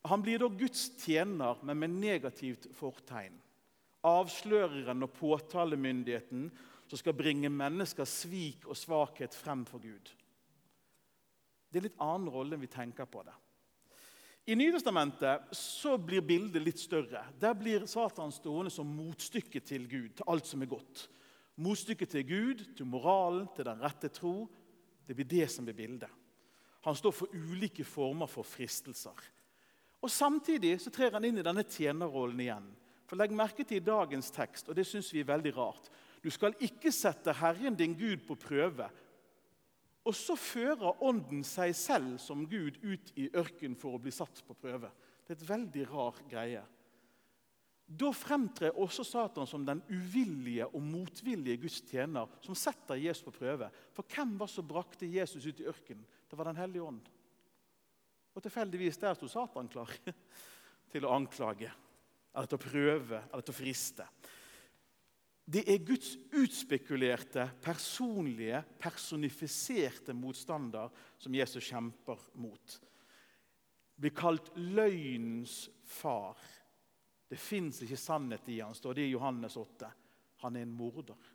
Han 0.09 0.23
blir 0.25 0.40
da 0.40 0.49
Guds 0.49 0.87
tjener, 1.02 1.61
men 1.62 1.79
med 1.79 1.99
negativt 2.00 2.71
fortegn. 2.76 3.37
Avsløreren 4.09 5.05
og 5.05 5.12
påtalemyndigheten 5.19 6.47
som 6.88 6.99
skal 6.99 7.14
bringe 7.14 7.52
menneskers 7.52 8.23
svik 8.23 8.64
og 8.64 8.79
svakhet 8.79 9.37
frem 9.37 9.67
for 9.69 9.83
Gud. 9.83 10.09
Det 11.71 11.79
er 11.79 11.85
en 11.85 11.88
litt 11.90 12.02
annen 12.02 12.33
rolle 12.33 12.57
enn 12.57 12.64
vi 12.64 12.73
tenker 12.73 13.07
på 13.07 13.23
det. 13.26 13.37
I 14.50 14.57
Nytestamentet 14.57 15.52
så 15.55 15.99
blir 16.00 16.25
bildet 16.26 16.64
litt 16.64 16.81
større. 16.81 17.23
Der 17.38 17.52
blir 17.55 17.85
Satan 17.87 18.33
stående 18.35 18.73
som 18.73 18.88
motstykke 18.88 19.61
til 19.62 19.85
Gud, 19.87 20.14
til 20.17 20.26
alt 20.33 20.49
som 20.49 20.64
er 20.64 20.73
godt. 20.73 21.05
Motstykke 21.61 22.09
til 22.09 22.25
Gud, 22.26 22.64
til 22.75 22.88
moralen, 22.88 23.47
til 23.55 23.69
den 23.69 23.85
rette 23.85 24.09
tro, 24.09 24.49
det 25.11 25.17
blir 25.19 25.26
det 25.26 25.49
som 25.50 25.67
blir 25.67 25.75
bildet. 25.75 26.11
Han 26.87 26.95
står 26.97 27.12
for 27.12 27.33
ulike 27.35 27.83
former 27.85 28.31
for 28.31 28.47
fristelser. 28.47 29.17
Og 30.00 30.11
Samtidig 30.11 30.76
så 30.81 30.93
trer 30.95 31.17
han 31.17 31.26
inn 31.26 31.40
i 31.43 31.45
denne 31.45 31.64
tjenerrollen 31.67 32.38
igjen. 32.40 32.69
For 33.11 33.19
Legg 33.19 33.35
merke 33.35 33.67
til 33.67 33.83
dagens 33.83 34.31
tekst, 34.31 34.71
og 34.71 34.79
det 34.79 34.87
syns 34.87 35.11
vi 35.11 35.25
er 35.25 35.33
veldig 35.33 35.52
rart. 35.57 35.90
Du 36.23 36.31
skal 36.31 36.55
ikke 36.62 36.93
sette 36.95 37.35
Herren 37.40 37.75
din 37.75 37.97
Gud 37.99 38.23
på 38.29 38.38
prøve. 38.38 38.87
Og 40.07 40.14
så 40.14 40.37
fører 40.38 41.02
Ånden 41.02 41.43
seg 41.45 41.75
selv 41.76 42.14
som 42.23 42.47
Gud 42.49 42.79
ut 42.87 43.11
i 43.19 43.26
ørkenen 43.35 43.75
for 43.76 43.99
å 43.99 44.00
bli 44.00 44.14
satt 44.14 44.45
på 44.47 44.55
prøve. 44.62 44.93
Det 45.26 45.35
er 45.35 45.40
et 45.40 45.50
veldig 45.50 45.88
rar 45.90 46.23
greie. 46.31 46.62
Da 47.90 48.12
fremtrer 48.14 48.76
også 48.78 49.02
Satan 49.02 49.49
som 49.50 49.64
den 49.66 49.80
uvillige 49.90 50.68
og 50.68 50.82
motvillige 50.87 51.59
Guds 51.64 51.80
tjener 51.88 52.30
som 52.44 52.54
setter 52.54 53.00
Jesus 53.00 53.25
på 53.26 53.35
prøve. 53.35 53.66
For 53.97 54.06
hvem 54.06 54.37
var 54.38 54.50
som 54.50 54.68
brakte 54.68 55.09
Jesus 55.11 55.49
ut 55.49 55.62
i 55.62 55.66
ørkenen? 55.66 56.04
Det 56.30 56.38
var 56.38 56.47
Den 56.52 56.61
hellige 56.61 56.87
ånd. 56.87 57.02
Og 58.30 58.42
tilfeldigvis 58.44 59.00
der 59.02 59.16
sto 59.18 59.26
Satan 59.26 59.68
klar 59.68 59.90
til 60.92 61.06
å 61.06 61.16
anklage, 61.16 61.73
eller 62.30 62.47
til 62.47 62.61
å 62.61 62.62
prøve 62.62 63.25
eller 63.25 63.42
til 63.42 63.54
å 63.56 63.59
friste. 63.59 64.06
Det 65.50 65.64
er 65.66 65.82
Guds 65.82 66.12
utspekulerte, 66.38 67.49
personlige, 67.59 68.62
personifiserte 68.78 70.14
motstander 70.14 70.92
som 71.18 71.35
Jesus 71.35 71.66
kjemper 71.73 72.23
mot. 72.38 72.76
Blir 73.99 74.14
kalt 74.14 74.52
løgnens 74.54 75.64
far. 75.82 76.38
Det 77.31 77.39
fins 77.39 77.79
ikke 77.85 77.99
sannhet 78.01 78.49
i 78.51 78.59
han, 78.61 78.75
står 78.75 78.99
det 78.99 79.07
i 79.07 79.13
Johannes 79.13 79.55
8. 79.57 79.91
Han 80.43 80.57
er 80.57 80.67
en 80.67 80.75
morder. 80.75 81.29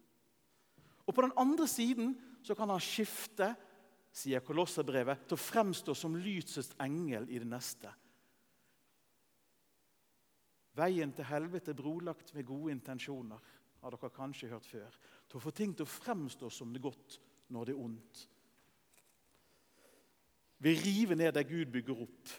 Og 1.06 1.14
På 1.14 1.24
den 1.24 1.36
andre 1.40 1.68
siden 1.70 2.16
så 2.44 2.56
kan 2.58 2.70
han 2.70 2.84
skifte 2.84 3.54
sier 4.16 4.44
Kolosserbrevet, 4.46 5.25
til 5.28 5.36
å 5.36 5.44
fremstå 5.44 5.96
som 5.98 6.16
lysets 6.16 6.72
engel 6.84 7.28
i 7.28 7.42
det 7.42 7.50
neste. 7.50 7.92
Veien 10.75 11.12
til 11.16 11.28
helvete 11.28 11.72
er 11.72 11.80
brolagt 11.80 12.32
med 12.36 12.48
gode 12.48 12.72
intensjoner, 12.75 13.52
har 13.84 13.94
dere 13.94 14.12
kanskje 14.16 14.50
hørt 14.52 14.68
før. 14.68 14.96
Til 15.28 15.40
å 15.40 15.44
få 15.44 15.52
ting 15.56 15.75
til 15.75 15.86
å 15.86 15.92
fremstå 15.92 16.50
som 16.52 16.72
det 16.74 16.84
godt 16.84 17.20
når 17.54 17.68
det 17.68 17.75
er 17.75 17.84
ondt. 17.84 18.24
Vi 20.64 20.74
river 20.80 21.20
ned 21.20 21.36
det 21.36 21.46
Gud 21.50 21.70
bygger 21.75 22.02
opp. 22.08 22.32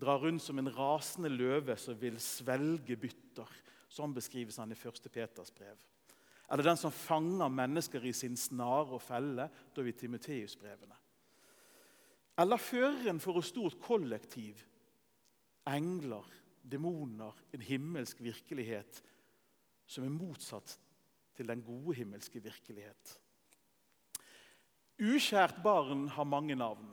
Drar 0.00 0.18
rundt 0.22 0.42
som 0.42 0.58
en 0.58 0.70
rasende 0.74 1.30
løve 1.30 1.76
som 1.78 1.98
vil 2.00 2.16
svelge 2.22 2.96
bytter. 2.98 3.50
Sånn 3.88 4.14
beskrives 4.14 4.58
han 4.58 4.72
i 4.74 4.78
1. 4.78 5.06
Peters 5.12 5.52
brev. 5.54 5.78
Eller 6.50 6.66
den 6.66 6.78
som 6.78 6.92
fanger 6.92 7.48
mennesker 7.48 8.04
i 8.04 8.12
sin 8.12 8.36
snare 8.36 8.98
og 8.98 9.02
felle, 9.02 9.48
da 9.74 9.84
vi 9.84 9.94
Timoteus-brevene. 9.96 10.98
Eller 12.42 12.60
føreren 12.60 13.20
for 13.22 13.38
et 13.38 13.46
stort 13.46 13.78
kollektiv. 13.80 14.58
Engler, 15.70 16.26
demoner, 16.60 17.36
en 17.54 17.62
himmelsk 17.64 18.20
virkelighet 18.24 19.00
som 19.86 20.04
er 20.04 20.12
motsatt 20.12 20.76
til 21.36 21.48
den 21.48 21.62
gode 21.64 21.96
himmelske 21.98 22.42
virkelighet. 22.42 23.14
Ukjært 25.00 25.56
barn 25.64 26.06
har 26.14 26.28
mange 26.28 26.54
navn. 26.54 26.92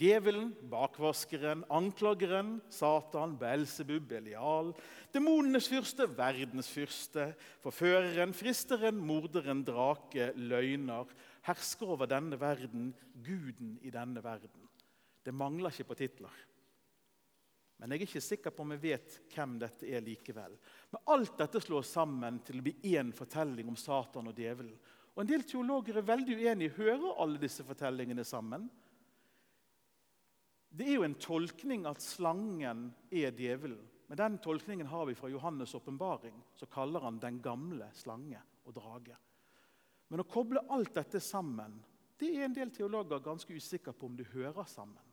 Djevelen, 0.00 0.54
bakvaskeren, 0.72 1.66
anklageren, 1.68 2.54
Satan, 2.72 3.34
Belsebub, 3.36 4.06
Belial, 4.08 4.70
demonenes 5.12 5.68
fyrste, 5.68 6.06
verdens 6.16 6.70
fyrste, 6.72 7.26
forføreren, 7.60 8.32
fristeren, 8.32 8.96
morderen, 8.96 9.60
drake, 9.66 10.30
løgner, 10.40 11.12
hersker 11.44 11.92
over 11.92 12.08
denne 12.08 12.40
verden, 12.40 12.94
guden 13.20 13.76
i 13.84 13.92
denne 13.92 14.24
verden. 14.24 14.64
Det 15.20 15.36
mangler 15.36 15.74
ikke 15.74 15.90
på 15.92 16.00
titler. 16.00 16.40
Men 17.80 17.92
jeg 17.92 18.00
er 18.00 18.08
ikke 18.08 18.24
sikker 18.24 18.52
på 18.56 18.64
om 18.64 18.72
jeg 18.74 18.84
vet 18.86 19.20
hvem 19.34 19.54
dette 19.60 19.88
er 19.88 20.04
likevel. 20.04 20.56
Men 20.92 21.06
alt 21.12 21.36
dette 21.40 21.60
slår 21.60 21.84
sammen 21.88 22.40
til 22.44 22.60
å 22.60 22.64
bli 22.64 22.74
én 22.96 23.12
fortelling 23.16 23.68
om 23.68 23.76
Satan 23.76 24.32
og 24.32 24.36
djevelen. 24.36 24.76
Og 25.12 25.22
En 25.24 25.28
del 25.28 25.44
teologer 25.48 26.00
er 26.00 26.08
veldig 26.08 26.36
uenige. 26.40 26.76
Hører 26.76 27.20
alle 27.20 27.40
disse 27.40 27.64
fortellingene 27.64 28.24
sammen? 28.24 28.68
Det 30.70 30.86
er 30.86 31.00
jo 31.00 31.06
en 31.06 31.18
tolkning 31.18 31.86
at 31.90 32.02
slangen 32.02 32.88
er 33.10 33.34
djevelen. 33.34 33.82
Men 34.10 34.18
den 34.18 34.38
tolkningen 34.42 34.86
har 34.90 35.06
vi 35.06 35.14
fra 35.14 35.28
Johannes' 35.30 35.74
åpenbaring. 35.76 36.34
Så 36.54 36.66
kaller 36.66 37.00
han 37.00 37.18
den 37.22 37.40
gamle 37.42 37.90
slange 37.94 38.40
og 38.64 38.74
drage. 38.74 39.16
Men 40.10 40.22
å 40.22 40.26
koble 40.30 40.62
alt 40.70 40.94
dette 40.94 41.20
sammen 41.22 41.78
det 42.20 42.28
er 42.36 42.44
en 42.44 42.54
del 42.54 42.68
teologer 42.74 43.22
ganske 43.24 43.54
usikre 43.54 43.94
på 43.96 44.10
om 44.10 44.16
det 44.18 44.28
hører 44.34 44.66
sammen. 44.68 45.04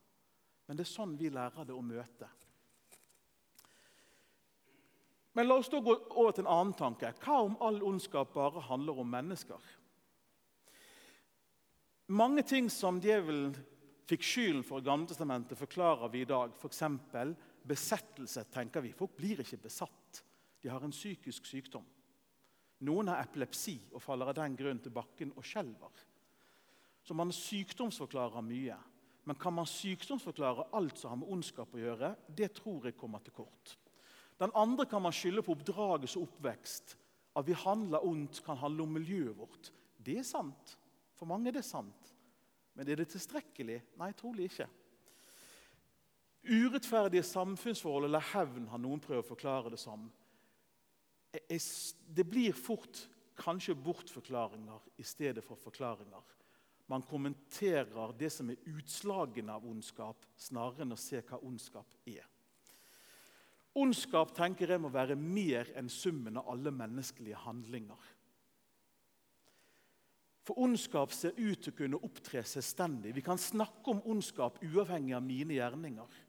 Men 0.68 0.76
det 0.76 0.84
er 0.84 0.92
sånn 0.92 1.14
vi 1.16 1.30
lærer 1.32 1.64
det 1.64 1.76
å 1.76 1.84
møte. 1.86 2.28
Men 5.38 5.48
la 5.48 5.56
oss 5.62 5.70
da 5.72 5.80
gå 5.80 5.94
over 5.94 6.34
til 6.34 6.44
en 6.44 6.52
annen 6.52 6.76
tanke. 6.76 7.14
Hva 7.24 7.38
om 7.46 7.56
all 7.64 7.80
ondskap 7.86 8.34
bare 8.34 8.66
handler 8.68 9.00
om 9.00 9.08
mennesker? 9.14 9.62
Mange 12.12 12.44
ting 12.48 12.68
som 12.74 13.00
djevelen 13.04 13.54
fikk 14.08 14.24
skylden 14.24 14.64
for 14.66 14.84
Gamletestamentet, 14.84 15.58
forklarer 15.60 16.12
vi 16.14 16.24
i 16.24 16.30
dag. 16.30 16.54
F.eks. 16.56 16.84
besettelse. 17.68 18.44
tenker 18.54 18.82
vi. 18.82 18.94
Folk 18.96 19.16
blir 19.18 19.42
ikke 19.44 19.60
besatt. 19.68 20.24
De 20.62 20.70
har 20.72 20.84
en 20.84 20.96
psykisk 20.96 21.46
sykdom. 21.46 21.86
Noen 22.88 23.10
har 23.10 23.24
epilepsi 23.24 23.80
og 23.92 24.04
faller 24.04 24.30
av 24.30 24.38
den 24.38 24.56
grunn 24.56 24.80
til 24.80 24.94
bakken 24.94 25.34
og 25.36 25.46
skjelver. 25.46 26.04
Så 27.04 27.16
man 27.18 27.34
sykdomsforklarer 27.34 28.46
mye. 28.46 28.78
Men 29.28 29.36
kan 29.36 29.56
man 29.56 29.68
sykdomsforklare 29.68 30.70
alt 30.78 31.00
som 31.00 31.12
har 31.12 31.20
med 31.20 31.32
ondskap 31.34 31.74
å 31.76 31.82
gjøre? 31.82 32.14
Det 32.30 32.54
tror 32.56 32.86
jeg 32.88 32.96
kommer 33.00 33.24
til 33.24 33.36
kort. 33.36 33.74
Den 34.40 34.54
andre 34.56 34.86
kan 34.86 35.02
man 35.02 35.16
skylde 35.16 35.44
på 35.44 35.56
oppdragelse 35.56 36.20
og 36.20 36.30
oppvekst. 36.30 36.96
At 37.38 37.48
vi 37.48 37.58
handler 37.58 38.06
ondt, 38.06 38.40
kan 38.46 38.60
handle 38.62 38.86
om 38.86 38.94
miljøet 38.96 39.36
vårt. 39.38 39.72
Det 39.98 40.20
er 40.22 40.28
sant. 40.28 40.78
For 41.18 41.30
mange 41.30 41.50
er 41.50 41.58
det 41.58 41.66
sant. 41.66 42.14
Men 42.78 42.90
er 42.94 43.02
det 43.02 43.10
tilstrekkelig? 43.10 43.80
Nei, 43.98 44.12
trolig 44.18 44.52
ikke. 44.52 44.68
Urettferdige 46.48 47.26
samfunnsforhold 47.26 48.08
eller 48.08 48.24
hevn 48.32 48.70
har 48.72 48.80
noen 48.80 49.02
prøvd 49.04 49.24
å 49.24 49.30
forklare 49.34 49.74
det 49.74 49.80
som. 49.82 50.06
Det 51.34 52.26
blir 52.30 52.56
fort 52.56 53.02
kanskje 53.38 53.76
bortforklaringer 53.76 54.86
i 55.02 55.06
stedet 55.06 55.44
for 55.46 55.60
forklaringer. 55.60 56.22
Man 56.88 57.04
kommenterer 57.04 58.14
det 58.18 58.30
som 58.32 58.50
er 58.54 58.70
utslagene 58.72 59.58
av 59.58 59.66
ondskap, 59.68 60.24
snarere 60.40 60.86
enn 60.86 60.96
å 60.96 61.00
se 61.00 61.20
hva 61.20 61.42
ondskap 61.44 61.98
er. 62.08 62.24
Ondskap 63.78 64.32
tenker 64.38 64.72
jeg 64.72 64.82
må 64.82 64.90
være 64.94 65.18
mer 65.20 65.68
enn 65.78 65.90
summen 65.92 66.40
av 66.40 66.48
alle 66.54 66.72
menneskelige 66.74 67.42
handlinger. 67.44 68.00
For 70.48 70.56
ondskap 70.64 71.12
ser 71.12 71.36
ut 71.36 71.60
til 71.60 71.74
å 71.74 71.76
kunne 71.76 72.00
opptre 72.08 72.40
selvstendig. 72.48 73.12
Vi 73.18 73.24
kan 73.26 73.40
snakke 73.42 73.92
om 73.92 74.00
ondskap 74.08 74.62
uavhengig 74.64 75.18
av 75.18 75.26
mine 75.26 75.58
gjerninger. 75.58 76.22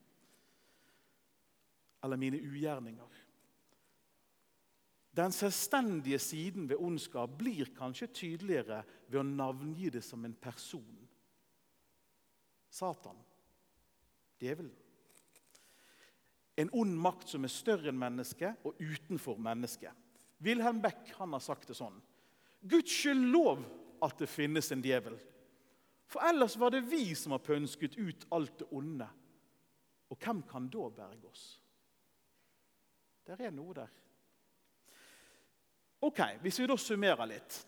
Eller 2.03 2.19
mine 2.19 2.41
ugjerninger. 2.43 3.21
Den 5.19 5.35
selvstendige 5.35 6.19
siden 6.23 6.67
ved 6.71 6.83
ondskap 6.83 7.39
blir 7.39 7.71
kanskje 7.79 8.11
tydeligere 8.11 8.83
ved 9.07 9.21
å 9.21 9.27
navngi 9.27 9.91
det 9.95 10.03
som 10.07 10.27
en 10.27 10.35
person. 10.35 11.09
Satan. 12.71 13.19
Djevelen. 14.43 14.75
En 16.59 16.71
ond 16.75 16.95
makt 17.07 17.31
som 17.31 17.47
er 17.47 17.55
større 17.55 17.93
enn 17.93 17.99
mennesket 17.99 18.67
og 18.67 18.79
utenfor 18.83 19.39
mennesket. 19.39 19.95
Wilhelm 20.43 20.83
Beck 20.83 21.15
har 21.15 21.39
sagt 21.43 21.71
det 21.71 21.79
sånn. 21.79 21.99
Gudskjelov 22.67 23.63
at 24.03 24.19
det 24.21 24.29
finnes 24.31 24.73
en 24.73 24.83
djevel. 24.85 25.19
For 26.09 26.25
ellers 26.25 26.57
var 26.57 26.73
det 26.73 26.87
vi 26.89 27.13
som 27.15 27.35
har 27.37 27.45
pønsket 27.45 27.99
ut 27.99 28.27
alt 28.33 28.59
det 28.63 28.69
onde. 28.73 29.09
Og 30.09 30.17
hvem 30.25 30.43
kan 30.49 30.69
da 30.73 30.89
berge 30.89 31.29
oss? 31.29 31.47
Der 33.29 33.41
er 33.45 33.53
noe 33.53 33.75
der. 33.77 33.91
Ok, 36.01 36.21
Hvis 36.41 36.61
vi 36.61 36.67
da 36.71 36.77
summerer 36.79 37.27
litt 37.27 37.65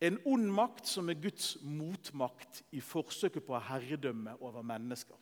En 0.00 0.18
ond 0.28 0.46
makt 0.52 0.86
som 0.86 1.08
er 1.10 1.18
Guds 1.18 1.56
motmakt 1.62 2.62
i 2.76 2.80
forsøket 2.80 3.44
på 3.46 3.54
å 3.56 3.62
herredømme 3.62 4.34
over 4.40 4.62
mennesker. 4.62 5.16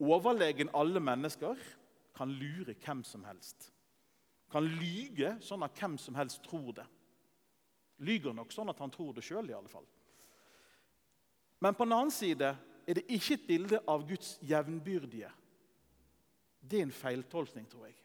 Overlegen 0.00 0.70
alle 0.74 1.00
mennesker 1.00 1.60
kan 2.16 2.32
lure 2.32 2.74
hvem 2.74 3.02
som 3.04 3.26
helst. 3.28 3.68
Kan 4.50 4.64
lyge 4.64 5.34
sånn 5.44 5.66
at 5.66 5.76
hvem 5.76 5.98
som 6.00 6.16
helst 6.16 6.42
tror 6.46 6.72
det 6.78 6.86
lyger 8.00 8.34
nok 8.36 8.52
sånn 8.54 8.72
at 8.72 8.80
han 8.80 8.92
tror 8.92 9.14
det 9.16 9.24
sjøl. 9.26 9.50
Men 11.60 11.76
på 11.76 11.86
den 11.86 11.96
annen 11.96 12.14
side 12.14 12.54
er 12.88 12.98
det 12.98 13.08
ikke 13.12 13.36
et 13.36 13.46
bilde 13.48 13.80
av 13.88 14.06
Guds 14.08 14.36
jevnbyrdige. 14.46 15.30
Det 16.60 16.80
er 16.80 16.86
en 16.86 16.94
feiltolkning, 16.94 17.66
tror 17.70 17.88
jeg. 17.88 17.96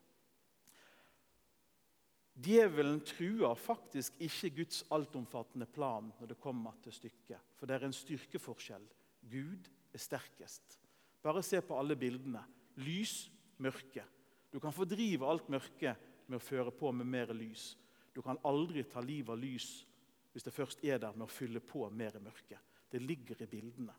Djevelen 2.35 2.99
truer 3.07 3.55
faktisk 3.55 4.17
ikke 4.19 4.51
Guds 4.57 4.81
altomfattende 4.91 5.67
plan 5.71 6.09
når 6.19 6.33
det 6.33 6.41
kommer 6.43 6.75
til 6.83 6.95
stykket. 6.95 7.39
For 7.55 7.67
det 7.67 7.77
er 7.77 7.87
en 7.87 7.95
styrkeforskjell. 7.95 8.83
Gud 9.31 9.69
er 9.95 10.03
sterkest. 10.03 10.75
Bare 11.23 11.43
se 11.43 11.61
på 11.63 11.77
alle 11.79 11.95
bildene. 11.97 12.43
Lys, 12.83 13.29
mørke. 13.63 14.03
Du 14.51 14.59
kan 14.59 14.75
fordrive 14.75 15.27
alt 15.27 15.47
mørke 15.51 15.95
med 16.27 16.37
å 16.37 16.43
føre 16.43 16.73
på 16.75 16.91
med 16.91 17.07
mer 17.07 17.31
lys. 17.35 17.71
Du 18.15 18.22
kan 18.24 18.39
aldri 18.48 18.86
ta 18.88 19.03
livet 19.03 19.34
av 19.34 19.41
lys 19.41 19.69
hvis 20.31 20.43
det 20.43 20.53
først 20.55 20.84
er 20.84 21.00
der 21.00 21.15
med 21.15 21.27
å 21.27 21.31
fylle 21.31 21.60
på 21.63 21.86
mer 21.91 22.15
mørke. 22.24 22.57
Det 22.91 23.00
ligger 23.03 23.41
i 23.43 23.48
bildene. 23.48 23.93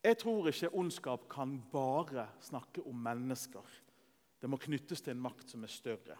Jeg 0.00 0.16
tror 0.20 0.48
ikke 0.48 0.72
ondskap 0.80 1.26
kan 1.28 1.58
bare 1.72 2.26
snakke 2.40 2.84
om 2.88 3.00
mennesker. 3.04 3.64
Det 4.40 4.48
må 4.48 4.56
knyttes 4.60 5.04
til 5.04 5.12
en 5.12 5.24
makt 5.24 5.52
som 5.52 5.64
er 5.64 5.72
større. 5.72 6.16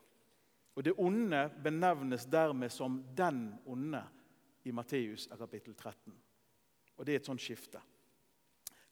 Og 0.77 0.85
Det 0.85 0.93
onde 0.97 1.51
benevnes 1.65 2.27
dermed 2.27 2.73
som 2.73 3.05
'den 3.17 3.59
onde' 3.67 4.09
i 4.65 4.71
Matteus 4.71 5.27
kapittel 5.27 5.75
13. 5.75 6.13
Og 6.97 7.07
Det 7.07 7.13
er 7.13 7.17
et 7.17 7.27
sånt 7.27 7.41
skifte. 7.41 7.81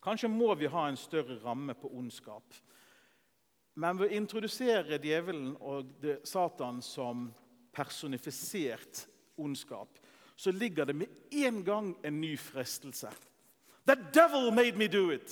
Kanskje 0.03 0.29
må 0.29 0.55
vi 0.55 0.67
ha 0.67 0.89
en 0.89 0.97
større 0.97 1.39
ramme 1.45 1.75
på 1.75 1.91
ondskap. 1.93 2.55
Men 3.79 3.99
ved 3.99 4.11
å 4.11 4.17
introdusere 4.19 4.99
djevelen 4.99 5.53
og 5.63 6.07
Satan 6.27 6.81
som 6.83 7.29
personifisert 7.75 9.05
ondskap, 9.39 10.01
så 10.39 10.51
ligger 10.51 10.89
det 10.89 10.97
med 10.99 11.35
en 11.45 11.61
gang 11.67 11.93
en 12.03 12.19
ny 12.21 12.33
fristelse. 12.39 13.11
The 13.87 13.95
devil 14.15 14.51
made 14.55 14.79
me 14.79 14.89
do 14.91 15.09
it! 15.15 15.31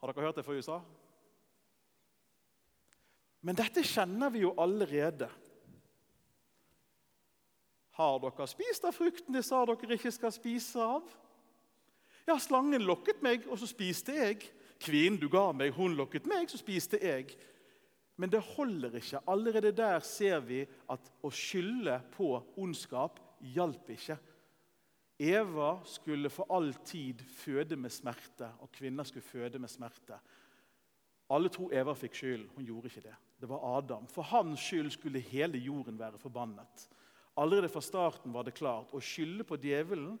Har 0.00 0.12
dere 0.12 0.28
hørt 0.28 0.36
det 0.36 0.44
fra 0.44 0.56
USA? 0.56 0.76
Men 3.40 3.56
dette 3.56 3.84
kjenner 3.86 4.32
vi 4.34 4.44
jo 4.44 4.52
allerede. 4.60 5.30
Har 7.96 8.18
dere 8.20 8.48
spist 8.52 8.84
av 8.84 8.92
frukten 8.96 9.32
de 9.32 9.40
sa 9.44 9.62
dere 9.64 9.96
ikke 9.96 10.12
skal 10.12 10.34
spise 10.34 10.82
av? 10.82 11.08
Ja, 12.28 12.36
slangen 12.42 12.84
lokket 12.84 13.24
meg, 13.24 13.48
og 13.48 13.56
så 13.60 13.68
spiste 13.70 14.12
jeg. 14.12 14.44
Kvinnen 14.82 15.20
du 15.20 15.28
ga 15.32 15.50
meg, 15.56 15.74
hun 15.76 15.96
lokket 15.96 16.26
meg, 16.28 16.50
så 16.50 16.60
spiste 16.60 17.00
jeg. 17.02 17.32
Men 18.16 18.32
det 18.32 18.40
holder 18.54 18.96
ikke. 18.96 19.20
Allerede 19.28 19.72
der 19.76 20.00
ser 20.04 20.40
vi 20.44 20.62
at 20.92 21.10
å 21.24 21.30
skylde 21.32 21.98
på 22.14 22.30
ondskap 22.56 23.20
hjalp 23.54 23.90
ikke. 23.92 24.16
Eva 25.16 25.78
skulle 25.88 26.28
for 26.32 26.48
all 26.52 26.74
tid 26.84 27.22
føde 27.38 27.76
med 27.80 27.92
smerte, 27.92 28.50
og 28.60 28.72
kvinner 28.72 29.04
skulle 29.08 29.24
føde 29.24 29.60
med 29.60 29.72
smerte. 29.72 30.18
Alle 31.32 31.50
tror 31.50 31.72
Eva 31.74 31.94
fikk 31.96 32.16
skyld. 32.16 32.44
Hun 32.54 32.68
gjorde 32.68 32.92
ikke 32.92 33.06
det. 33.08 33.16
Det 33.40 33.48
var 33.50 33.64
Adam. 33.78 34.06
For 34.12 34.28
hans 34.28 34.62
skyld 34.62 34.92
skulle 34.94 35.24
hele 35.32 35.58
jorden 35.58 35.98
være 35.98 36.20
forbannet. 36.20 36.86
Allerede 37.36 37.68
fra 37.68 37.82
starten 37.84 38.32
var 38.32 38.46
det 38.46 38.56
klart 38.56 38.94
å 38.96 39.02
skylde 39.02 39.44
på 39.44 39.58
djevelen 39.60 40.14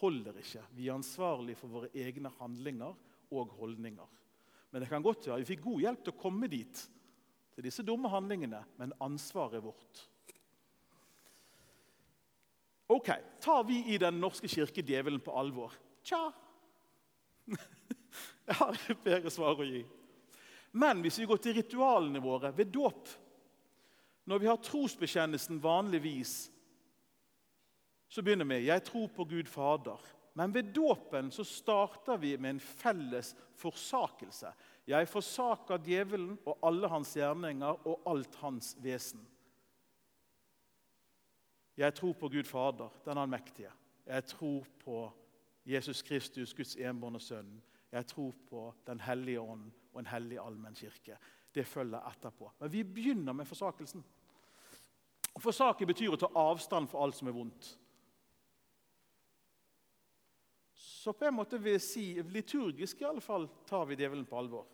holder 0.00 0.36
ikke. 0.38 0.62
Vi 0.76 0.88
er 0.88 0.98
ansvarlige 0.98 1.58
for 1.58 1.72
våre 1.72 1.90
egne 1.98 2.30
handlinger 2.38 2.94
og 3.30 3.52
holdninger. 3.58 4.06
Men 4.70 4.82
det 4.82 4.88
kan 4.90 5.02
godt 5.02 5.26
være 5.26 5.42
vi 5.42 5.50
fikk 5.52 5.64
god 5.64 5.84
hjelp 5.84 6.04
til 6.04 6.14
å 6.14 6.20
komme 6.20 6.50
dit, 6.50 6.82
til 7.54 7.66
disse 7.66 7.84
dumme 7.86 8.10
handlingene, 8.12 8.62
men 8.78 8.94
ansvaret 9.02 9.62
vårt. 9.64 10.04
Ok, 12.90 13.10
Tar 13.40 13.64
vi 13.64 13.80
i 13.94 13.98
Den 14.02 14.18
norske 14.20 14.48
kirke 14.50 14.82
djevelen 14.82 15.20
på 15.22 15.34
alvor? 15.38 15.74
Tja 16.02 16.30
Jeg 18.46 18.56
har 18.58 18.74
et 18.74 19.02
bedre 19.04 19.30
svar 19.30 19.60
å 19.60 19.66
gi. 19.66 19.84
Men 20.72 21.02
hvis 21.04 21.20
vi 21.20 21.28
går 21.30 21.38
til 21.42 21.54
ritualene 21.54 22.22
våre 22.22 22.50
ved 22.54 22.70
dåp 22.74 23.08
Når 24.26 24.42
vi 24.42 24.48
har 24.50 24.58
trosbekjennelsen 24.62 25.58
vanligvis 25.62 26.34
så 28.10 28.22
begynner 28.26 28.48
vi 28.48 28.66
jeg 28.66 28.82
tror 28.86 29.06
på 29.14 29.24
Gud 29.24 29.46
Fader. 29.46 30.00
Men 30.34 30.54
ved 30.54 30.72
dåpen 30.74 31.30
så 31.34 31.44
starter 31.44 32.16
vi 32.16 32.36
med 32.38 32.50
en 32.50 32.60
felles 32.60 33.34
forsakelse. 33.58 34.52
Jeg 34.86 35.08
forsaker 35.08 35.82
djevelen 35.84 36.38
og 36.46 36.58
alle 36.66 36.88
hans 36.88 37.14
gjerninger 37.16 37.86
og 37.86 38.06
alt 38.10 38.34
hans 38.42 38.76
vesen. 38.82 39.26
Jeg 41.76 41.94
tror 41.94 42.12
på 42.12 42.28
Gud 42.28 42.44
Fader, 42.44 42.88
den 43.04 43.18
allmektige. 43.18 43.70
Jeg 44.06 44.24
tror 44.24 44.66
på 44.84 45.10
Jesus 45.66 46.02
Kristus, 46.02 46.54
Guds 46.54 46.76
enbårne 46.76 47.20
sønn. 47.20 47.60
Jeg 47.92 48.06
tror 48.06 48.34
på 48.48 48.74
Den 48.86 49.00
hellige 49.00 49.40
ånd 49.40 49.70
og 49.92 50.00
en 50.00 50.06
hellig 50.06 50.38
allmenn 50.38 50.74
kirke. 50.74 51.16
Det 51.54 51.66
følger 51.66 52.06
etterpå. 52.06 52.52
Men 52.58 52.72
vi 52.72 52.84
begynner 52.84 53.32
med 53.32 53.46
forsakelsen. 53.46 54.04
Forsake 55.40 55.86
betyr 55.86 56.14
å 56.14 56.18
ta 56.20 56.28
avstand 56.36 56.88
for 56.90 57.02
alt 57.02 57.16
som 57.16 57.30
er 57.30 57.34
vondt. 57.34 57.72
Så 61.00 61.12
på 61.12 61.24
en 61.24 61.32
måte 61.32 61.56
vil 61.56 61.78
jeg 61.78 61.80
si, 61.80 62.02
liturgisk 62.28 62.98
i 63.00 63.06
alle 63.08 63.22
fall, 63.24 63.46
tar 63.64 63.86
vi 63.88 63.96
djevelen 63.96 64.26
på 64.28 64.36
alvor. 64.36 64.66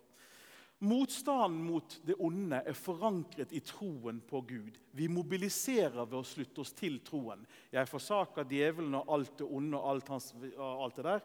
Motstanden 0.83 1.61
mot 1.69 1.95
det 2.03 2.17
onde 2.19 2.59
er 2.67 2.75
forankret 2.75 3.55
i 3.55 3.61
troen 3.63 4.19
på 4.27 4.41
Gud. 4.49 4.75
Vi 4.91 5.07
mobiliserer 5.07 6.03
ved 6.03 6.17
å 6.19 6.27
slutte 6.27 6.65
oss 6.65 6.75
til 6.75 6.99
troen. 7.07 7.47
Jeg 7.71 7.87
forsaker 7.87 8.49
djevelen 8.51 8.99
og 8.99 9.15
alt 9.15 9.37
det 9.39 9.47
onde 9.47 9.79
og 9.79 9.87
alt, 9.93 10.11
hans, 10.17 10.33
alt 10.59 10.99
det 10.99 11.07
der. 11.07 11.23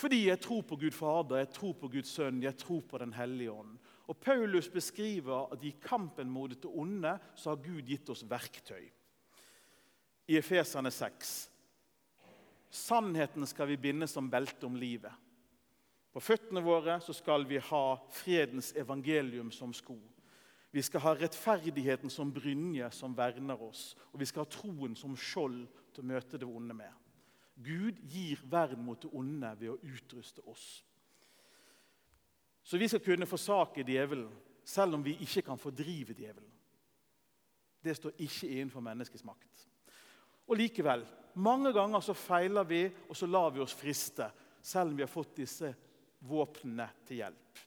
Fordi 0.00 0.22
jeg 0.30 0.40
tror 0.46 0.64
på 0.64 0.80
Gud 0.80 0.96
Fader, 0.96 1.42
jeg 1.42 1.52
tror 1.58 1.76
på 1.84 1.92
Guds 1.92 2.16
Sønn, 2.16 2.40
jeg 2.40 2.56
tror 2.56 2.80
på 2.88 3.04
Den 3.04 3.12
hellige 3.12 3.52
ånd. 3.52 3.76
Og 4.08 4.16
Paulus 4.16 4.72
beskriver 4.72 5.52
at 5.52 5.60
i 5.60 5.76
kampen 5.84 6.32
mot 6.32 6.56
det 6.56 6.72
onde 6.72 7.18
så 7.36 7.52
har 7.52 7.62
Gud 7.68 7.84
gitt 7.84 8.08
oss 8.08 8.24
verktøy. 8.24 8.88
I 10.32 10.40
Efesane 10.40 10.88
6 10.88 11.49
Sannheten 12.70 13.46
skal 13.46 13.68
vi 13.68 13.76
binde 13.76 14.06
som 14.06 14.30
belte 14.30 14.66
om 14.66 14.76
livet. 14.78 15.12
På 16.10 16.22
føttene 16.22 16.62
våre 16.62 16.96
så 17.02 17.14
skal 17.14 17.44
vi 17.46 17.58
ha 17.62 17.84
fredens 18.14 18.72
evangelium 18.78 19.50
som 19.54 19.74
sko. 19.74 19.98
Vi 20.70 20.82
skal 20.82 21.02
ha 21.02 21.14
rettferdigheten 21.18 22.10
som 22.10 22.30
brynje 22.34 22.86
som 22.94 23.14
verner 23.18 23.62
oss. 23.62 23.96
Og 24.12 24.22
vi 24.22 24.26
skal 24.30 24.44
ha 24.44 24.50
troen 24.50 24.94
som 24.98 25.16
skjold 25.18 25.64
til 25.94 26.04
å 26.04 26.10
møte 26.12 26.38
det 26.38 26.46
onde 26.46 26.76
med. 26.78 26.92
Gud 27.60 27.98
gir 28.08 28.40
vern 28.50 28.82
mot 28.82 29.02
det 29.02 29.10
onde 29.12 29.50
ved 29.58 29.72
å 29.74 29.80
utruste 29.82 30.42
oss. 30.48 30.68
Så 32.62 32.78
vi 32.78 32.88
skal 32.88 33.02
kunne 33.02 33.26
forsake 33.26 33.82
djevelen, 33.86 34.30
selv 34.64 34.94
om 34.94 35.02
vi 35.02 35.16
ikke 35.24 35.42
kan 35.42 35.58
fordrive 35.58 36.14
djevelen. 36.14 36.50
Det 37.82 37.96
står 37.96 38.18
ikke 38.20 38.48
innenfor 38.48 38.84
menneskets 38.84 39.24
makt. 39.26 39.66
Og 40.46 40.58
likevel, 40.60 41.02
mange 41.34 41.72
ganger 41.72 42.02
så 42.04 42.14
feiler 42.16 42.66
vi, 42.66 42.84
og 43.08 43.16
så 43.16 43.28
lar 43.28 43.50
vi 43.54 43.62
oss 43.62 43.76
friste, 43.76 44.30
selv 44.62 44.92
om 44.92 44.96
vi 44.98 45.04
har 45.04 45.12
fått 45.12 45.36
disse 45.40 45.72
våpnene 46.28 46.86
til 47.08 47.22
hjelp. 47.22 47.60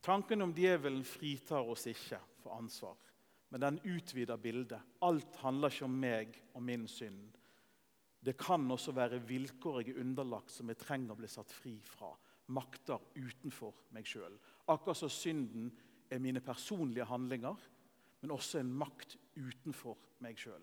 Tanken 0.00 0.42
om 0.42 0.54
djevelen 0.56 1.04
fritar 1.04 1.66
oss 1.68 1.84
ikke 1.90 2.18
for 2.40 2.56
ansvar, 2.56 2.96
men 3.50 3.60
den 3.60 3.80
utvider 3.84 4.40
bildet. 4.40 4.80
Alt 5.04 5.36
handler 5.42 5.72
ikke 5.72 5.88
om 5.88 5.98
meg 6.00 6.38
og 6.54 6.64
min 6.64 6.86
synd. 6.88 7.36
Det 8.20 8.36
kan 8.40 8.64
også 8.70 8.92
være 8.96 9.20
vilkår 9.24 9.80
jeg 9.80 9.94
er 9.94 10.00
underlagt 10.02 10.52
som 10.52 10.68
jeg 10.68 10.80
trenger 10.80 11.14
å 11.14 11.20
bli 11.20 11.28
satt 11.28 11.52
fri 11.52 11.74
fra. 11.84 12.12
Makter 12.52 13.00
utenfor 13.16 13.76
meg 13.94 14.08
sjøl. 14.08 14.34
Akkurat 14.68 14.98
som 14.98 15.12
synden 15.12 15.70
er 16.10 16.20
mine 16.20 16.42
personlige 16.44 17.06
handlinger, 17.08 17.56
men 18.20 18.30
også 18.34 18.60
en 18.60 18.72
makt 18.72 19.16
utenfor 19.36 19.98
meg 20.24 20.38
sjøl. 20.38 20.62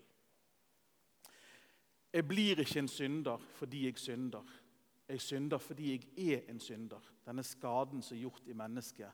Jeg 2.14 2.26
blir 2.28 2.62
ikke 2.62 2.80
en 2.82 2.90
synder 2.90 3.44
fordi 3.58 3.86
jeg 3.86 4.00
synder. 4.00 4.56
Jeg 5.08 5.22
synder 5.22 5.62
fordi 5.62 5.92
jeg 5.92 6.36
er 6.36 6.52
en 6.52 6.60
synder. 6.60 7.04
Denne 7.26 7.44
skaden 7.44 8.02
som 8.02 8.18
er 8.18 8.22
gjort 8.22 8.48
i 8.48 8.56
mennesket, 8.58 9.12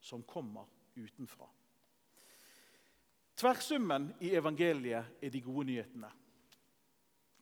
som 0.00 0.22
kommer 0.22 0.68
utenfra. 0.96 1.48
Tverrsummen 3.38 4.12
i 4.20 4.32
evangeliet 4.34 5.18
er 5.22 5.30
de 5.30 5.42
gode 5.42 5.68
nyhetene. 5.68 6.10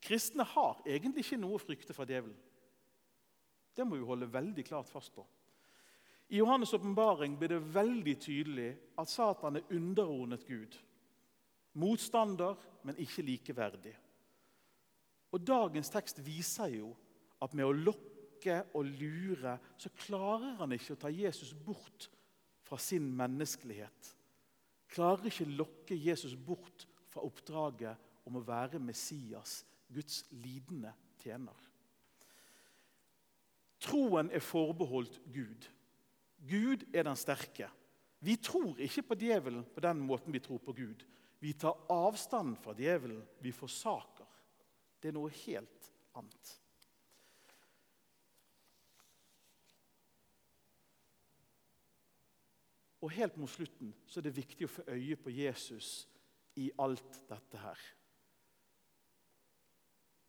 Kristne 0.02 0.44
har 0.44 0.82
egentlig 0.86 1.24
ikke 1.24 1.38
noe 1.40 1.56
å 1.56 1.62
frykte 1.62 1.96
fra 1.96 2.04
djevelen. 2.08 2.36
Det 3.76 3.84
må 3.84 3.96
vi 3.96 4.08
holde 4.08 4.28
veldig 4.32 4.64
klart 4.64 4.90
fast 4.92 5.12
på. 5.14 5.24
I 6.28 6.38
Johannes' 6.40 6.74
åpenbaring 6.74 7.36
blir 7.38 7.48
det 7.54 7.74
veldig 7.74 8.16
tydelig 8.20 8.70
at 8.98 9.10
Satan 9.10 9.56
er 9.56 9.68
underordnet 9.70 10.46
Gud. 10.46 10.74
Motstander, 11.78 12.56
men 12.82 12.98
ikke 12.98 13.22
likeverdig. 13.22 13.94
Og 15.30 15.46
Dagens 15.46 15.90
tekst 15.92 16.18
viser 16.24 16.72
jo 16.74 16.90
at 17.42 17.54
med 17.54 17.66
å 17.68 17.74
lokke 17.74 18.62
og 18.74 18.88
lure 18.88 19.56
så 19.78 19.92
klarer 20.06 20.56
han 20.60 20.74
ikke 20.74 20.96
å 20.96 21.00
ta 21.04 21.12
Jesus 21.12 21.52
bort 21.54 22.08
fra 22.66 22.78
sin 22.80 23.06
menneskelighet. 23.14 24.12
Klarer 24.90 25.28
ikke 25.30 25.46
å 25.46 25.56
lokke 25.62 25.98
Jesus 25.98 26.34
bort 26.34 26.86
fra 27.12 27.22
oppdraget 27.26 28.26
om 28.26 28.38
å 28.38 28.44
være 28.46 28.80
Messias, 28.82 29.60
Guds 29.92 30.24
lidende 30.34 30.90
tjener. 31.22 31.58
Troen 33.86 34.30
er 34.34 34.42
forbeholdt 34.42 35.20
Gud. 35.30 35.68
Gud 36.46 36.86
er 36.94 37.06
den 37.06 37.18
sterke. 37.18 37.68
Vi 38.24 38.36
tror 38.40 38.78
ikke 38.82 39.04
på 39.10 39.18
djevelen 39.20 39.64
på 39.74 39.82
den 39.84 40.00
måten 40.06 40.32
vi 40.32 40.40
tror 40.42 40.62
på 40.62 40.74
Gud. 40.76 41.04
Vi 41.38 41.52
tar 41.52 41.76
avstand 41.92 42.56
fra 42.62 42.74
djevelen. 42.78 43.22
Vi 43.40 43.52
forsaker. 43.52 44.28
Det 45.00 45.10
er 45.10 45.18
noe 45.18 45.32
helt 45.44 45.90
annet. 46.16 46.54
Og 53.04 53.12
Helt 53.14 53.36
mot 53.38 53.50
slutten 53.50 53.92
så 54.08 54.18
er 54.18 54.26
det 54.26 54.38
viktig 54.38 54.66
å 54.66 54.72
få 54.72 54.82
øye 54.90 55.16
på 55.20 55.30
Jesus 55.30 56.08
i 56.58 56.70
alt 56.82 57.20
dette 57.28 57.60
her. 57.60 57.82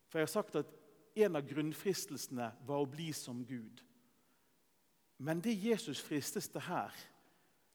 For 0.08 0.20
jeg 0.20 0.28
har 0.28 0.34
sagt 0.34 0.60
at 0.60 0.76
en 1.18 1.40
av 1.40 1.48
grunnfristelsene 1.48 2.52
var 2.68 2.84
å 2.84 2.90
bli 2.92 3.10
som 3.18 3.42
Gud. 3.48 3.82
Men 5.18 5.42
det 5.42 5.56
Jesus 5.58 6.02
fristes 6.02 6.50
til 6.50 6.62
her, 6.68 6.94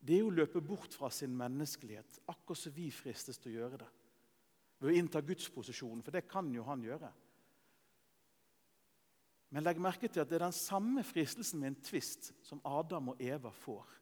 det 0.03 0.19
er 0.19 0.27
å 0.27 0.35
løpe 0.35 0.63
bort 0.63 0.95
fra 0.95 1.11
sin 1.15 1.35
menneskelighet, 1.39 2.23
akkurat 2.31 2.59
som 2.59 2.75
vi 2.75 2.89
fristes 2.95 3.39
til 3.39 3.53
å 3.53 3.57
gjøre 3.61 3.81
det. 3.83 3.91
Ved 4.83 4.91
å 4.91 4.97
innta 4.99 5.23
gudsposisjonen, 5.23 6.03
for 6.03 6.15
det 6.15 6.25
kan 6.31 6.49
jo 6.55 6.65
han 6.67 6.83
gjøre. 6.83 7.11
Men 9.53 9.67
legg 9.67 9.83
merke 9.83 10.09
til 10.09 10.23
at 10.23 10.31
det 10.31 10.39
er 10.39 10.47
den 10.47 10.57
samme 10.57 11.05
fristelsen 11.05 11.61
med 11.61 11.73
en 11.73 11.83
tvist 11.85 12.33
som 12.47 12.63
Adam 12.67 13.13
og 13.13 13.21
Eva 13.23 13.53
får. 13.53 13.99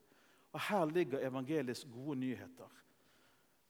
Og 0.54 0.60
Her 0.68 0.84
ligger 0.86 1.24
evangeliets 1.26 1.84
gode 1.90 2.20
nyheter. 2.20 2.70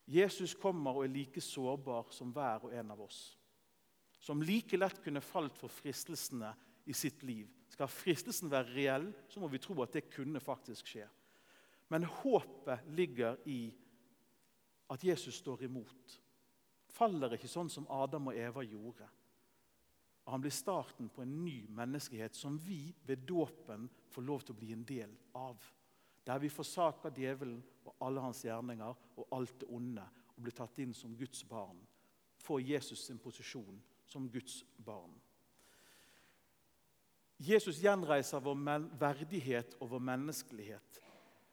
Jesus 0.07 0.53
kommer 0.57 0.97
og 0.97 1.05
er 1.05 1.13
like 1.13 1.41
sårbar 1.41 2.11
som 2.13 2.31
hver 2.35 2.67
og 2.67 2.75
en 2.75 2.93
av 2.93 3.01
oss. 3.01 3.19
Som 4.21 4.43
like 4.45 4.77
lett 4.77 5.01
kunne 5.01 5.23
falt 5.25 5.57
for 5.57 5.73
fristelsene 5.73 6.51
i 6.85 6.93
sitt 6.93 7.23
liv. 7.25 7.49
Skal 7.71 7.87
fristelsen 7.87 8.51
være 8.51 8.73
reell, 8.75 9.07
så 9.31 9.39
må 9.39 9.47
vi 9.51 9.61
tro 9.63 9.77
at 9.83 9.93
det 9.95 10.09
kunne 10.11 10.41
faktisk 10.43 10.91
skje. 10.91 11.07
Men 11.91 12.07
håpet 12.07 12.83
ligger 12.95 13.39
i 13.47 13.71
at 14.91 15.03
Jesus 15.03 15.39
står 15.39 15.63
imot. 15.67 16.17
Faller 16.91 17.37
ikke 17.37 17.49
sånn 17.51 17.71
som 17.71 17.87
Adam 17.91 18.27
og 18.31 18.37
Eva 18.37 18.63
gjorde. 18.67 19.07
Og 20.25 20.33
han 20.35 20.43
blir 20.43 20.53
starten 20.53 21.09
på 21.09 21.23
en 21.23 21.37
ny 21.45 21.63
menneskehet 21.71 22.35
som 22.37 22.59
vi 22.61 22.93
ved 23.07 23.23
dåpen 23.27 23.87
får 24.11 24.27
lov 24.27 24.43
til 24.43 24.55
å 24.55 24.59
bli 24.59 24.73
en 24.75 24.85
del 24.87 25.15
av. 25.35 25.63
Der 26.27 26.43
vi 26.43 26.51
forsaker 26.51 27.15
djevelen 27.15 27.61
og 27.87 27.95
alle 28.05 28.21
hans 28.27 28.43
gjerninger 28.45 28.99
og 29.15 29.33
alt 29.33 29.55
det 29.63 29.71
onde 29.71 30.03
og 30.35 30.43
blir 30.43 30.55
tatt 30.55 30.77
inn 30.83 30.93
som 30.93 31.15
Guds 31.17 31.41
barn. 31.47 31.79
Får 32.41 32.61
Jesus 32.61 33.07
sin 33.07 33.19
posisjon 33.21 33.79
som 34.05 34.29
Guds 34.29 34.61
barn. 34.77 35.13
Jesus 37.41 37.79
gjenreiser 37.81 38.43
vår 38.43 38.85
verdighet 39.01 39.73
og 39.79 39.95
vår 39.95 40.03
menneskelighet 40.11 41.01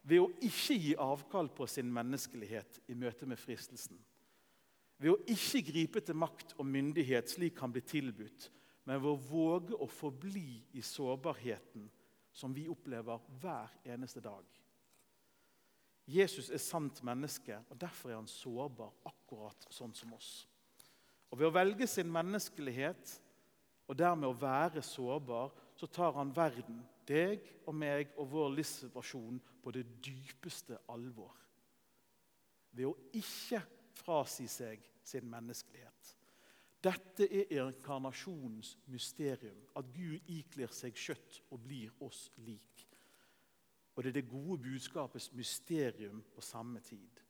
ved 0.09 0.23
å 0.23 0.29
ikke 0.45 0.77
gi 0.77 0.93
avkall 1.01 1.51
på 1.53 1.67
sin 1.69 1.89
menneskelighet 1.93 2.81
i 2.89 2.97
møte 2.97 3.27
med 3.29 3.41
fristelsen. 3.41 3.99
Ved 4.99 5.13
å 5.13 5.19
ikke 5.31 5.63
gripe 5.69 6.03
til 6.03 6.17
makt 6.19 6.55
og 6.59 6.67
myndighet 6.67 7.31
slik 7.31 7.61
han 7.63 7.73
blir 7.75 7.85
tilbudt, 7.87 8.49
men 8.89 9.03
ved 9.03 9.11
å 9.13 9.21
våge 9.29 9.77
å 9.77 9.89
forbli 9.91 10.63
i 10.73 10.85
sårbarheten 10.85 11.87
som 12.33 12.55
vi 12.57 12.67
opplever 12.71 13.21
hver 13.43 13.75
eneste 13.85 14.23
dag. 14.25 14.45
Jesus 16.09 16.49
er 16.49 16.63
sant 16.63 17.03
menneske, 17.05 17.59
og 17.69 17.77
derfor 17.81 18.11
er 18.11 18.17
han 18.17 18.31
sårbar, 18.31 18.95
akkurat 19.11 19.67
sånn 19.69 19.93
som 19.95 20.15
oss. 20.17 20.47
Og 21.29 21.37
Ved 21.37 21.51
å 21.51 21.53
velge 21.53 21.87
sin 21.87 22.09
menneskelighet 22.09 23.19
og 23.89 23.97
dermed 23.97 24.29
å 24.29 24.37
være 24.37 24.83
sårbar, 24.85 25.53
så 25.79 25.89
tar 25.89 26.17
han 26.19 26.35
verden, 26.37 26.83
deg 27.09 27.45
og 27.65 27.77
meg 27.77 28.13
og 28.21 28.29
vår 28.35 28.51
livssituasjon 28.59 29.41
på 29.65 29.73
det 29.73 29.87
dypeste 30.05 30.77
alvor. 30.93 31.33
Ved 32.77 32.91
å 32.91 32.97
ikke 33.17 33.63
frasi 33.97 34.47
seg 34.51 34.85
sin 35.09 35.29
menneskelighet. 35.31 36.15
Dette 36.85 37.27
er 37.27 37.57
inkarnasjonens 37.59 38.77
mysterium, 38.93 39.65
at 39.75 39.89
Gud 39.95 40.29
ikler 40.31 40.71
seg 40.71 40.95
kjøtt 40.95 41.41
og 41.51 41.65
blir 41.65 41.91
oss 42.05 42.29
lik. 42.45 42.85
Og 43.97 44.05
det 44.05 44.13
er 44.13 44.21
det 44.21 44.31
gode 44.31 44.61
budskapets 44.63 45.33
mysterium 45.35 46.21
på 46.35 46.45
samme 46.45 46.79
tid. 46.87 47.25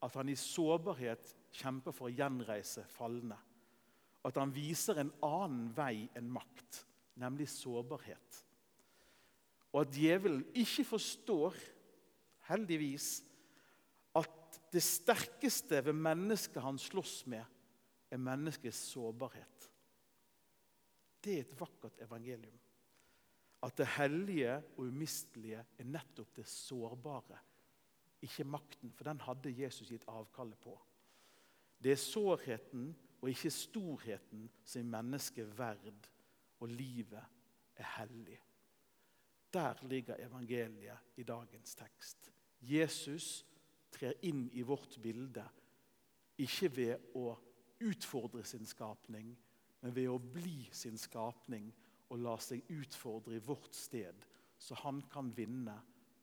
At 0.00 0.14
han 0.16 0.30
i 0.32 0.38
sårbarhet 0.38 1.34
kjemper 1.52 1.92
for 1.92 2.08
å 2.08 2.14
gjenreise 2.14 2.86
falne. 2.88 3.36
At 4.26 4.36
han 4.36 4.52
viser 4.52 5.00
en 5.00 5.12
annen 5.24 5.70
vei 5.76 6.08
enn 6.18 6.28
makt, 6.32 6.84
nemlig 7.20 7.48
sårbarhet. 7.52 8.40
Og 9.70 9.84
at 9.84 9.94
djevelen 9.94 10.42
ikke 10.58 10.84
forstår, 10.84 11.56
heldigvis, 12.50 13.20
at 14.18 14.58
det 14.74 14.82
sterkeste 14.82 15.80
ved 15.86 15.96
mennesket 15.96 16.62
han 16.64 16.78
slåss 16.80 17.22
med, 17.30 17.44
er 18.10 18.18
menneskets 18.18 18.80
sårbarhet. 18.90 19.70
Det 21.22 21.36
er 21.36 21.44
et 21.44 21.60
vakkert 21.60 22.00
evangelium 22.02 22.58
at 23.62 23.76
det 23.76 23.86
hellige 23.98 24.54
og 24.76 24.86
umistelige 24.88 25.60
er 25.78 25.88
nettopp 25.88 26.32
det 26.36 26.46
sårbare. 26.48 27.38
Ikke 28.24 28.44
makten, 28.44 28.92
for 28.96 29.08
den 29.08 29.20
hadde 29.20 29.52
Jesus 29.52 29.90
gitt 29.92 30.06
avkallet 30.08 30.58
på. 30.60 30.74
Det 31.80 31.92
er 31.92 32.00
sårheten 32.00 32.90
og 33.20 33.28
ikke 33.30 33.52
storheten 33.52 34.48
som 34.64 34.80
er 34.80 35.04
mennesket 35.04 35.52
verd, 35.58 36.08
og 36.60 36.68
livet 36.68 37.20
er 37.76 37.92
hellig. 37.98 38.38
Der 39.52 39.74
ligger 39.88 40.16
evangeliet 40.18 40.98
i 41.16 41.22
dagens 41.22 41.74
tekst. 41.74 42.30
Jesus 42.60 43.46
trer 43.90 44.14
inn 44.22 44.46
i 44.52 44.62
vårt 44.62 44.98
bilde, 45.02 45.44
ikke 46.40 46.70
ved 46.76 47.14
å 47.16 47.32
utfordre 47.80 48.44
sin 48.44 48.66
skapning, 48.68 49.32
men 49.80 49.94
ved 49.96 50.08
å 50.12 50.20
bli 50.20 50.68
sin 50.72 50.98
skapning 51.00 51.70
og 52.10 52.20
la 52.20 52.36
seg 52.42 52.68
utfordre 52.74 53.38
i 53.38 53.44
vårt 53.44 53.74
sted, 53.76 54.26
så 54.60 54.76
han 54.84 55.00
kan 55.12 55.32
vinne 55.36 55.76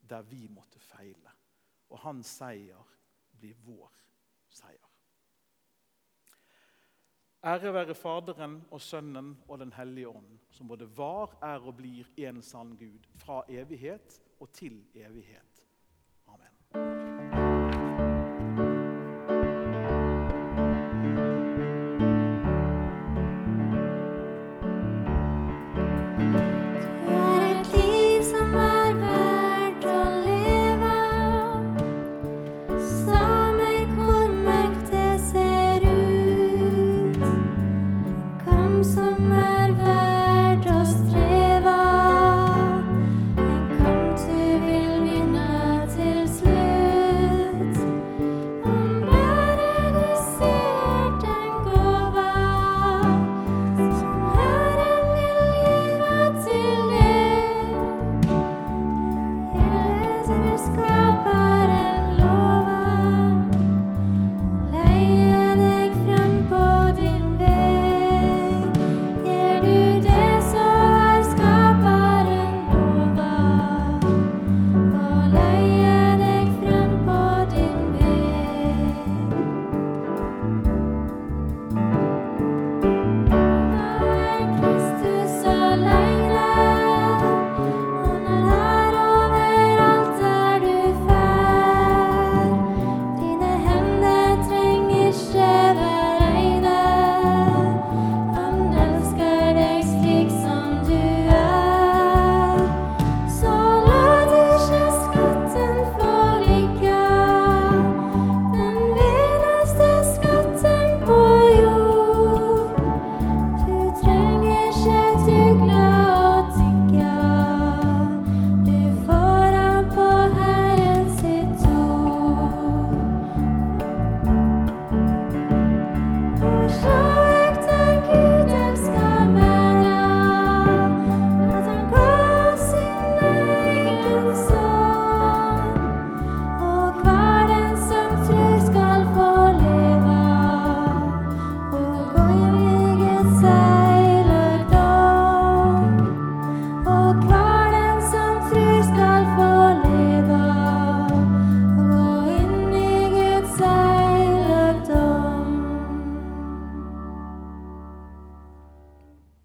der 0.08 0.22
vi 0.22 0.46
måtte 0.48 0.80
feile. 0.80 1.34
Og 1.90 1.98
hans 2.04 2.30
seier 2.38 2.94
blir 3.38 3.58
vår 3.64 3.90
seier. 4.52 4.87
Ære 7.44 7.70
være 7.70 7.94
Faderen 7.94 8.64
og 8.70 8.80
Sønnen 8.80 9.36
og 9.48 9.58
Den 9.58 9.72
hellige 9.72 10.08
ånd, 10.08 10.38
som 10.50 10.68
både 10.68 10.88
var, 10.96 11.36
er 11.42 11.62
og 11.62 11.76
blir 11.78 12.08
en 12.18 12.42
sann 12.42 12.72
Gud, 12.76 13.04
fra 13.14 13.44
evighet 13.48 14.16
og 14.40 14.50
til 14.52 14.80
evighet. 14.94 15.47